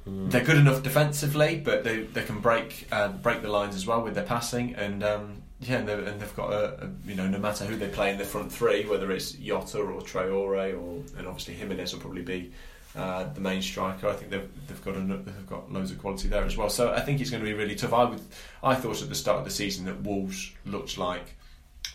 mm. 0.06 0.30
they're 0.30 0.44
good 0.44 0.56
enough 0.56 0.82
defensively, 0.82 1.60
but 1.62 1.84
they, 1.84 2.00
they 2.00 2.22
can 2.22 2.40
break 2.40 2.88
uh, 2.90 3.08
break 3.08 3.42
the 3.42 3.48
lines 3.48 3.74
as 3.74 3.86
well 3.86 4.02
with 4.02 4.14
their 4.14 4.24
passing 4.24 4.74
and. 4.74 5.02
Um, 5.02 5.42
yeah, 5.60 5.78
and, 5.78 5.90
and, 5.90 6.20
they've 6.20 6.36
got 6.36 6.52
a, 6.52 6.84
a, 6.84 6.90
you 7.04 7.16
know 7.16 7.26
no 7.26 7.38
matter 7.40 7.64
who 7.64 7.74
they 7.74 7.88
play 7.88 8.12
in 8.12 8.18
the 8.18 8.24
front 8.24 8.52
three, 8.52 8.86
whether 8.86 9.10
it's 9.10 9.32
Jota 9.32 9.80
or 9.80 10.00
Traore 10.02 10.78
or 10.78 11.18
and 11.18 11.26
obviously 11.26 11.54
Jimenez 11.54 11.92
will 11.92 12.00
probably 12.00 12.22
be 12.22 12.52
uh, 12.96 13.24
the 13.32 13.40
main 13.40 13.60
striker. 13.60 14.08
I 14.08 14.14
think 14.14 14.30
they've 14.30 14.48
they've 14.66 14.84
got 14.84 14.96
a, 14.96 15.00
they've 15.00 15.46
got 15.46 15.72
loads 15.72 15.90
of 15.90 15.98
quality 15.98 16.28
there 16.28 16.44
as 16.44 16.56
well. 16.56 16.70
So 16.70 16.92
I 16.92 17.00
think 17.00 17.20
it's 17.20 17.30
going 17.30 17.42
to 17.42 17.48
be 17.48 17.54
really 17.54 17.74
tough. 17.74 17.92
I 17.92 18.04
would 18.04 18.20
I 18.62 18.74
thought 18.74 19.02
at 19.02 19.08
the 19.08 19.14
start 19.14 19.38
of 19.38 19.44
the 19.44 19.50
season 19.50 19.84
that 19.86 20.02
Wolves 20.02 20.52
looked 20.64 20.96
like 20.96 21.36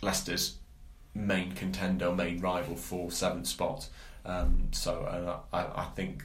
Leicester's 0.01 0.57
main 1.15 1.51
contender, 1.53 2.11
main 2.11 2.39
rival 2.39 2.75
for 2.75 3.11
seventh 3.11 3.47
spot. 3.47 3.87
Um, 4.25 4.69
so 4.71 5.43
I, 5.51 5.59
I, 5.59 5.85
think, 5.95 6.23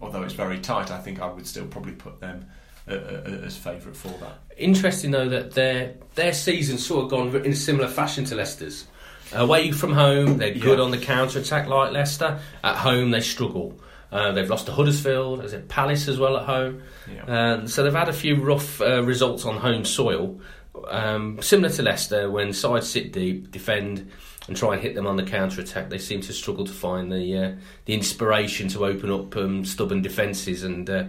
although 0.00 0.22
it's 0.22 0.34
very 0.34 0.58
tight, 0.60 0.90
I 0.90 0.98
think 0.98 1.20
I 1.20 1.30
would 1.30 1.46
still 1.46 1.66
probably 1.66 1.92
put 1.92 2.20
them 2.20 2.46
uh, 2.88 2.94
uh, 2.94 3.40
as 3.44 3.56
favourite 3.56 3.96
for 3.96 4.08
that. 4.18 4.38
Interesting 4.56 5.10
though 5.10 5.28
that 5.28 5.52
their 5.52 5.94
their 6.14 6.32
season's 6.32 6.84
sort 6.84 7.04
of 7.04 7.10
gone 7.10 7.36
in 7.44 7.52
a 7.52 7.56
similar 7.56 7.88
fashion 7.88 8.24
to 8.26 8.34
Leicester's. 8.34 8.86
Away 9.34 9.72
from 9.72 9.92
home, 9.92 10.38
they're 10.38 10.54
good 10.54 10.78
yeah. 10.78 10.84
on 10.84 10.90
the 10.90 10.96
counter 10.96 11.38
attack 11.38 11.68
like 11.68 11.92
Leicester. 11.92 12.40
At 12.64 12.76
home, 12.76 13.10
they 13.10 13.20
struggle. 13.20 13.78
Uh, 14.10 14.32
they've 14.32 14.48
lost 14.48 14.64
to 14.64 14.72
Huddersfield, 14.72 15.44
is 15.44 15.52
it 15.52 15.68
Palace 15.68 16.08
as 16.08 16.18
well 16.18 16.38
at 16.38 16.46
home? 16.46 16.82
Yeah. 17.12 17.24
Um, 17.52 17.68
so 17.68 17.82
they've 17.82 17.92
had 17.92 18.08
a 18.08 18.14
few 18.14 18.36
rough 18.36 18.80
uh, 18.80 19.02
results 19.02 19.44
on 19.44 19.58
home 19.58 19.84
soil 19.84 20.40
um, 20.88 21.40
similar 21.42 21.70
to 21.70 21.82
Leicester, 21.82 22.30
when 22.30 22.52
sides 22.52 22.88
sit 22.88 23.12
deep, 23.12 23.50
defend, 23.50 24.10
and 24.46 24.56
try 24.56 24.74
and 24.74 24.82
hit 24.82 24.94
them 24.94 25.06
on 25.06 25.16
the 25.16 25.22
counter 25.22 25.60
attack, 25.60 25.90
they 25.90 25.98
seem 25.98 26.20
to 26.22 26.32
struggle 26.32 26.64
to 26.64 26.72
find 26.72 27.12
the 27.12 27.36
uh, 27.36 27.52
the 27.84 27.94
inspiration 27.94 28.68
to 28.68 28.86
open 28.86 29.10
up 29.10 29.36
um, 29.36 29.64
stubborn 29.64 30.02
defences. 30.02 30.64
And 30.64 30.88
uh, 30.88 31.04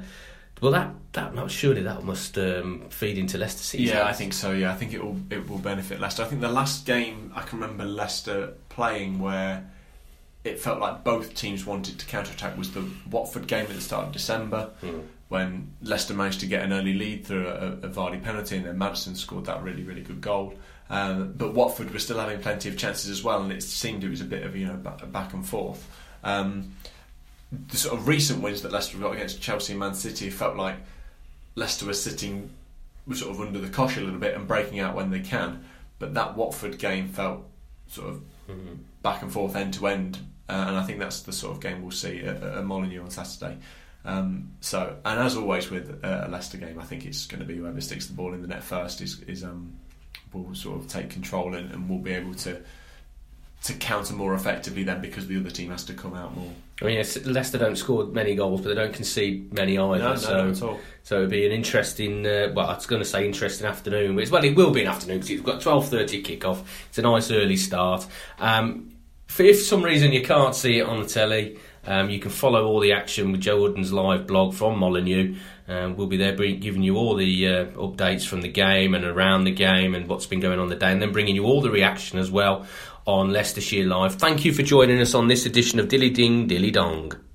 well, 0.61 0.71
that 0.73 0.93
that 1.13 1.33
not 1.33 1.49
surely 1.49 1.81
that 1.83 2.03
must 2.03 2.37
um, 2.37 2.89
feed 2.89 3.17
into 3.17 3.37
Leicester 3.37 3.63
season. 3.63 3.95
Yeah, 3.95 4.05
I 4.05 4.13
think 4.13 4.33
so. 4.33 4.51
Yeah, 4.51 4.71
I 4.71 4.75
think 4.75 4.93
it 4.93 5.03
will 5.03 5.17
it 5.29 5.49
will 5.49 5.57
benefit 5.57 5.99
Leicester. 5.99 6.23
I 6.23 6.25
think 6.25 6.41
the 6.41 6.49
last 6.49 6.85
game 6.85 7.31
I 7.35 7.41
can 7.41 7.59
remember 7.59 7.85
Leicester 7.85 8.53
playing 8.67 9.19
where 9.19 9.69
it 10.49 10.59
felt 10.59 10.79
like 10.79 11.03
both 11.03 11.33
teams 11.33 11.65
wanted 11.65 11.99
to 11.99 12.05
counter 12.05 12.31
attack 12.31 12.57
was 12.57 12.71
the 12.71 12.85
Watford 13.09 13.47
game 13.47 13.65
at 13.65 13.75
the 13.75 13.81
start 13.81 14.07
of 14.07 14.11
December. 14.11 14.69
Mm 14.81 15.03
when 15.29 15.71
Leicester 15.83 16.15
managed 16.15 16.39
to 16.39 16.47
get 16.47 16.63
an 16.63 16.73
early 16.73 16.93
lead 16.93 17.25
through 17.25 17.47
a, 17.47 17.67
a 17.83 17.89
Vardy 17.89 18.21
penalty, 18.21 18.57
and 18.57 18.65
then 18.65 18.77
Maddison 18.77 19.15
scored 19.15 19.45
that 19.45 19.63
really, 19.63 19.83
really 19.83 20.01
good 20.01 20.21
goal. 20.21 20.55
Um, 20.89 21.33
but 21.37 21.53
Watford 21.53 21.91
were 21.91 21.99
still 21.99 22.19
having 22.19 22.39
plenty 22.41 22.67
of 22.67 22.77
chances 22.77 23.11
as 23.11 23.23
well, 23.23 23.41
and 23.43 23.51
it 23.51 23.61
seemed 23.61 24.03
it 24.03 24.09
was 24.09 24.21
a 24.21 24.25
bit 24.25 24.43
of 24.43 24.55
you 24.55 24.65
know 24.65 24.73
back 24.73 25.33
and 25.33 25.47
forth. 25.47 25.87
Um, 26.23 26.75
the 27.51 27.77
sort 27.77 27.97
of 27.97 28.07
recent 28.07 28.41
wins 28.41 28.63
that 28.63 28.71
Leicester 28.71 28.97
got 28.97 29.13
against 29.13 29.41
Chelsea 29.41 29.73
and 29.73 29.79
Man 29.79 29.93
City 29.93 30.29
felt 30.31 30.55
like 30.55 30.75
Leicester 31.55 31.85
were 31.85 31.93
sitting 31.93 32.49
sort 33.13 33.31
of 33.31 33.41
under 33.41 33.59
the 33.59 33.69
cosh 33.69 33.97
a 33.97 34.01
little 34.01 34.19
bit 34.19 34.35
and 34.35 34.47
breaking 34.47 34.79
out 34.79 34.95
when 34.95 35.11
they 35.11 35.19
can. 35.19 35.63
But 35.99 36.15
that 36.15 36.35
Watford 36.35 36.79
game 36.79 37.07
felt 37.07 37.45
sort 37.87 38.09
of 38.09 38.21
mm-hmm. 38.49 38.75
back 39.03 39.21
and 39.21 39.31
forth, 39.31 39.55
end 39.55 39.75
to 39.75 39.87
end, 39.87 40.19
uh, 40.49 40.65
and 40.67 40.77
I 40.77 40.83
think 40.83 40.99
that's 40.99 41.21
the 41.21 41.31
sort 41.31 41.55
of 41.55 41.61
game 41.61 41.81
we'll 41.81 41.91
see 41.91 42.19
at, 42.21 42.41
at 42.43 42.65
Molineux 42.65 43.03
on 43.03 43.09
Saturday. 43.09 43.57
Um, 44.05 44.51
so, 44.61 44.97
and 45.05 45.19
as 45.19 45.35
always 45.35 45.69
with 45.69 46.03
uh, 46.03 46.23
a 46.25 46.29
Leicester 46.29 46.57
game, 46.57 46.79
I 46.79 46.83
think 46.83 47.05
it's 47.05 47.25
going 47.25 47.41
to 47.41 47.45
be 47.45 47.57
whoever 47.57 47.81
sticks 47.81 48.07
the 48.07 48.13
ball 48.13 48.33
in 48.33 48.41
the 48.41 48.47
net 48.47 48.63
first 48.63 49.01
is, 49.01 49.21
is 49.23 49.43
um, 49.43 49.73
will 50.33 50.55
sort 50.55 50.79
of 50.79 50.87
take 50.87 51.09
control 51.09 51.55
and, 51.55 51.71
and 51.71 51.89
will 51.89 51.99
be 51.99 52.13
able 52.13 52.33
to 52.35 52.61
to 53.61 53.73
counter 53.73 54.13
more 54.13 54.33
effectively 54.35 54.83
then 54.83 55.01
because 55.01 55.27
the 55.27 55.37
other 55.37 55.49
team 55.49 55.69
has 55.69 55.83
to 55.83 55.93
come 55.93 56.13
out 56.13 56.33
more. 56.33 56.49
I 56.81 56.85
mean, 56.85 57.05
Leicester 57.25 57.57
don't 57.57 57.75
score 57.75 58.05
many 58.05 58.33
goals, 58.35 58.61
but 58.61 58.69
they 58.69 58.75
don't 58.75 58.93
concede 58.93 59.53
many 59.53 59.77
either. 59.77 59.97
No, 59.97 60.13
no, 60.13 60.53
so, 60.53 60.79
so 61.03 61.15
it'll 61.17 61.29
be 61.29 61.45
an 61.45 61.51
interesting. 61.51 62.25
Uh, 62.25 62.53
well, 62.55 62.67
I 62.67 62.75
was 62.75 62.85
going 62.85 63.01
to 63.01 63.07
say 63.07 63.25
interesting 63.25 63.67
afternoon. 63.67 64.15
But 64.15 64.31
well, 64.31 64.45
it 64.45 64.55
will 64.55 64.71
be 64.71 64.83
an 64.83 64.87
afternoon 64.87 65.17
because 65.17 65.31
it's 65.31 65.41
got 65.41 65.59
twelve 65.59 65.89
thirty 65.89 66.23
kickoff. 66.23 66.63
It's 66.87 66.99
a 66.99 67.01
nice 67.01 67.31
early 67.31 67.57
start. 67.57 68.07
Um, 68.39 68.93
if 69.37 69.57
for 69.57 69.63
some 69.63 69.83
reason 69.83 70.11
you 70.11 70.23
can't 70.23 70.55
see 70.55 70.79
it 70.79 70.85
on 70.85 71.01
the 71.01 71.07
telly. 71.07 71.59
Um, 71.85 72.09
you 72.09 72.19
can 72.19 72.29
follow 72.29 72.67
all 72.67 72.81
the 72.81 72.91
action 72.91 73.31
with 73.31 73.41
Joe 73.41 73.61
Wooden's 73.61 73.93
live 73.93 74.27
blog 74.27 74.53
from 74.53 74.77
Molineux. 74.77 75.35
Um, 75.67 75.95
we'll 75.95 76.07
be 76.07 76.17
there 76.17 76.35
giving 76.35 76.83
you 76.83 76.97
all 76.97 77.15
the 77.15 77.47
uh, 77.47 77.65
updates 77.71 78.27
from 78.27 78.41
the 78.41 78.49
game 78.49 78.93
and 78.93 79.05
around 79.05 79.45
the 79.45 79.51
game 79.51 79.95
and 79.95 80.07
what's 80.07 80.25
been 80.25 80.39
going 80.39 80.59
on 80.59 80.67
the 80.67 80.75
day, 80.75 80.91
and 80.91 81.01
then 81.01 81.11
bringing 81.11 81.35
you 81.35 81.45
all 81.45 81.61
the 81.61 81.71
reaction 81.71 82.19
as 82.19 82.29
well 82.29 82.67
on 83.05 83.31
Leicestershire 83.31 83.85
Live. 83.85 84.15
Thank 84.15 84.45
you 84.45 84.53
for 84.53 84.61
joining 84.61 84.99
us 84.99 85.13
on 85.13 85.27
this 85.27 85.45
edition 85.45 85.79
of 85.79 85.87
Dilly 85.87 86.09
Ding 86.09 86.47
Dilly 86.47 86.71
Dong. 86.71 87.28